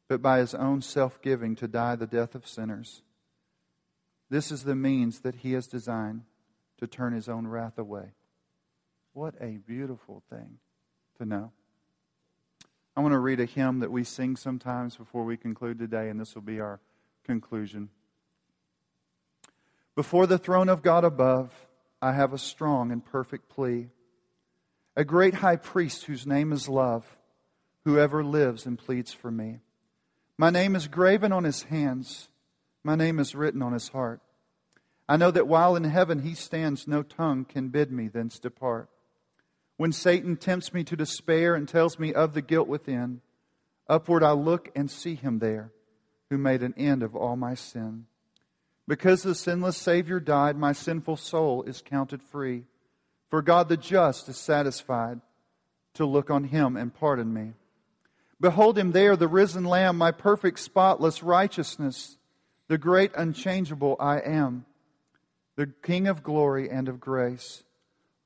but 0.08 0.22
by 0.22 0.38
His 0.38 0.54
own 0.54 0.80
self 0.80 1.20
giving 1.20 1.54
to 1.56 1.68
die 1.68 1.96
the 1.96 2.06
death 2.06 2.34
of 2.34 2.48
sinners. 2.48 3.02
This 4.30 4.50
is 4.50 4.64
the 4.64 4.74
means 4.74 5.20
that 5.20 5.36
He 5.36 5.52
has 5.52 5.66
designed 5.66 6.22
to 6.78 6.86
turn 6.86 7.12
His 7.12 7.28
own 7.28 7.46
wrath 7.46 7.76
away. 7.76 8.12
What 9.12 9.34
a 9.38 9.58
beautiful 9.58 10.22
thing 10.30 10.60
to 11.18 11.26
know. 11.26 11.52
I 12.98 13.00
want 13.00 13.12
to 13.12 13.20
read 13.20 13.38
a 13.38 13.44
hymn 13.44 13.78
that 13.78 13.92
we 13.92 14.02
sing 14.02 14.34
sometimes 14.34 14.96
before 14.96 15.22
we 15.22 15.36
conclude 15.36 15.78
today, 15.78 16.08
and 16.08 16.18
this 16.18 16.34
will 16.34 16.42
be 16.42 16.58
our 16.58 16.80
conclusion. 17.24 17.90
Before 19.94 20.26
the 20.26 20.36
throne 20.36 20.68
of 20.68 20.82
God 20.82 21.04
above, 21.04 21.52
I 22.02 22.10
have 22.10 22.32
a 22.32 22.38
strong 22.38 22.90
and 22.90 23.04
perfect 23.04 23.48
plea. 23.48 23.90
A 24.96 25.04
great 25.04 25.34
high 25.34 25.54
priest 25.54 26.06
whose 26.06 26.26
name 26.26 26.52
is 26.52 26.68
love, 26.68 27.06
whoever 27.84 28.24
lives 28.24 28.66
and 28.66 28.76
pleads 28.76 29.12
for 29.12 29.30
me. 29.30 29.60
My 30.36 30.50
name 30.50 30.74
is 30.74 30.88
graven 30.88 31.30
on 31.30 31.44
his 31.44 31.62
hands, 31.62 32.30
my 32.82 32.96
name 32.96 33.20
is 33.20 33.32
written 33.32 33.62
on 33.62 33.74
his 33.74 33.90
heart. 33.90 34.20
I 35.08 35.16
know 35.16 35.30
that 35.30 35.46
while 35.46 35.76
in 35.76 35.84
heaven 35.84 36.22
he 36.22 36.34
stands, 36.34 36.88
no 36.88 37.04
tongue 37.04 37.44
can 37.44 37.68
bid 37.68 37.92
me 37.92 38.08
thence 38.08 38.40
depart. 38.40 38.90
When 39.78 39.92
Satan 39.92 40.36
tempts 40.36 40.74
me 40.74 40.84
to 40.84 40.96
despair 40.96 41.54
and 41.54 41.66
tells 41.66 41.98
me 41.98 42.12
of 42.12 42.34
the 42.34 42.42
guilt 42.42 42.68
within, 42.68 43.22
upward 43.88 44.22
I 44.22 44.32
look 44.32 44.70
and 44.76 44.90
see 44.90 45.14
him 45.14 45.38
there, 45.38 45.72
who 46.28 46.36
made 46.36 46.62
an 46.62 46.74
end 46.76 47.02
of 47.02 47.16
all 47.16 47.36
my 47.36 47.54
sin. 47.54 48.04
Because 48.86 49.22
the 49.22 49.34
sinless 49.34 49.76
Savior 49.76 50.18
died, 50.18 50.56
my 50.56 50.72
sinful 50.72 51.16
soul 51.16 51.62
is 51.62 51.80
counted 51.80 52.22
free. 52.22 52.64
For 53.30 53.40
God 53.40 53.68
the 53.68 53.76
just 53.76 54.28
is 54.28 54.36
satisfied 54.36 55.20
to 55.94 56.04
look 56.04 56.28
on 56.28 56.44
him 56.44 56.76
and 56.76 56.92
pardon 56.92 57.32
me. 57.32 57.52
Behold 58.40 58.76
him 58.76 58.92
there, 58.92 59.16
the 59.16 59.28
risen 59.28 59.64
Lamb, 59.64 59.96
my 59.96 60.10
perfect, 60.10 60.58
spotless 60.58 61.22
righteousness, 61.22 62.18
the 62.66 62.78
great, 62.78 63.12
unchangeable 63.16 63.96
I 64.00 64.18
am 64.18 64.64
the 65.54 65.66
King 65.82 66.06
of 66.06 66.22
glory 66.22 66.70
and 66.70 66.88
of 66.88 67.00
grace. 67.00 67.64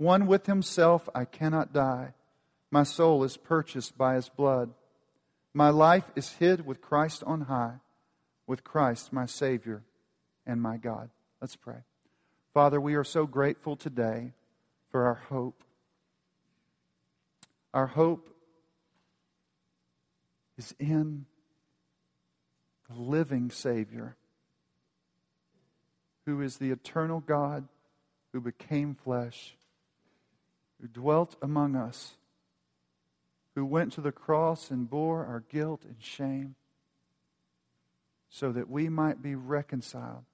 One 0.03 0.27
with 0.27 0.47
himself, 0.47 1.09
I 1.15 1.25
cannot 1.25 1.73
die. 1.73 2.15
My 2.73 2.83
soul 2.83 3.23
is 3.23 3.37
purchased 3.37 3.97
by 3.97 4.17
his 4.17 4.29
blood. 4.29 4.75
My 5.55 5.69
life 5.69 6.11
is 6.17 6.33
hid 6.33 6.67
with 6.67 6.81
Christ 6.81 7.23
on 7.25 7.43
high, 7.43 7.77
with 8.45 8.65
Christ 8.65 9.13
my 9.13 9.27
Savior 9.27 9.85
and 10.45 10.61
my 10.61 10.77
God. 10.77 11.11
Let's 11.41 11.55
pray. 11.55 11.85
Father, 12.53 12.81
we 12.81 12.97
are 12.97 13.05
so 13.05 13.27
grateful 13.27 13.77
today 13.77 14.33
for 14.91 15.07
our 15.07 15.23
hope. 15.29 15.63
Our 17.73 17.87
hope 17.87 18.29
is 20.59 20.75
in 20.81 21.27
the 22.91 23.01
living 23.01 23.53
Savior 23.53 24.17
who 26.27 26.41
is 26.41 26.57
the 26.57 26.73
eternal 26.73 27.21
God 27.21 27.69
who 28.33 28.41
became 28.41 28.97
flesh, 28.97 29.55
who 30.83 30.89
dwelt 30.89 31.37
among 31.41 31.75
us, 31.75 32.17
who 33.55 33.65
went 33.65 33.95
to 33.95 34.03
the 34.03 34.13
cross 34.13 34.71
and 34.71 34.91
bore 34.91 35.25
our 35.25 35.41
guilt 35.49 35.85
and 35.85 35.97
shame, 35.99 36.55
so 38.29 38.53
that 38.53 38.69
we 38.69 38.91
might 38.91 39.23
be 39.23 39.35
reconciled, 39.35 40.25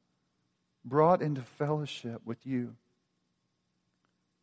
brought 0.84 1.22
into 1.22 1.42
fellowship 1.42 2.20
with 2.24 2.44
you. 2.44 2.74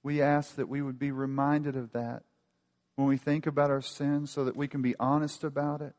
We 0.02 0.22
ask 0.22 0.56
that 0.56 0.70
we 0.70 0.82
would 0.82 1.00
be 1.00 1.12
reminded 1.12 1.76
of 1.76 1.92
that 1.92 2.24
when 2.96 3.08
we 3.08 3.18
think 3.18 3.46
about 3.48 3.72
our 3.72 3.82
sins 3.82 4.32
so 4.32 4.46
that 4.46 4.56
we 4.56 4.70
can 4.70 4.82
be 4.82 4.96
honest 4.98 5.44
about 5.44 5.82
it 5.82 5.96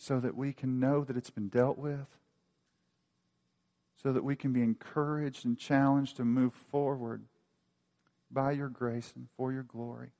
so 0.00 0.18
that 0.18 0.34
we 0.34 0.54
can 0.54 0.80
know 0.80 1.04
that 1.04 1.16
it's 1.18 1.28
been 1.28 1.48
dealt 1.48 1.76
with, 1.76 2.06
so 4.02 4.12
that 4.12 4.24
we 4.24 4.36
can 4.36 4.52
be 4.52 4.62
encouraged 4.62 5.44
and 5.44 5.58
challenged 5.58 6.16
to 6.16 6.24
move 6.24 6.54
forward 6.70 7.22
by 8.30 8.52
your 8.52 8.68
grace 8.68 9.12
and 9.16 9.28
for 9.36 9.52
your 9.52 9.62
glory. 9.62 10.10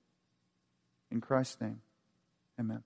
In 1.11 1.21
Christ's 1.21 1.61
name, 1.61 1.81
amen. 2.59 2.83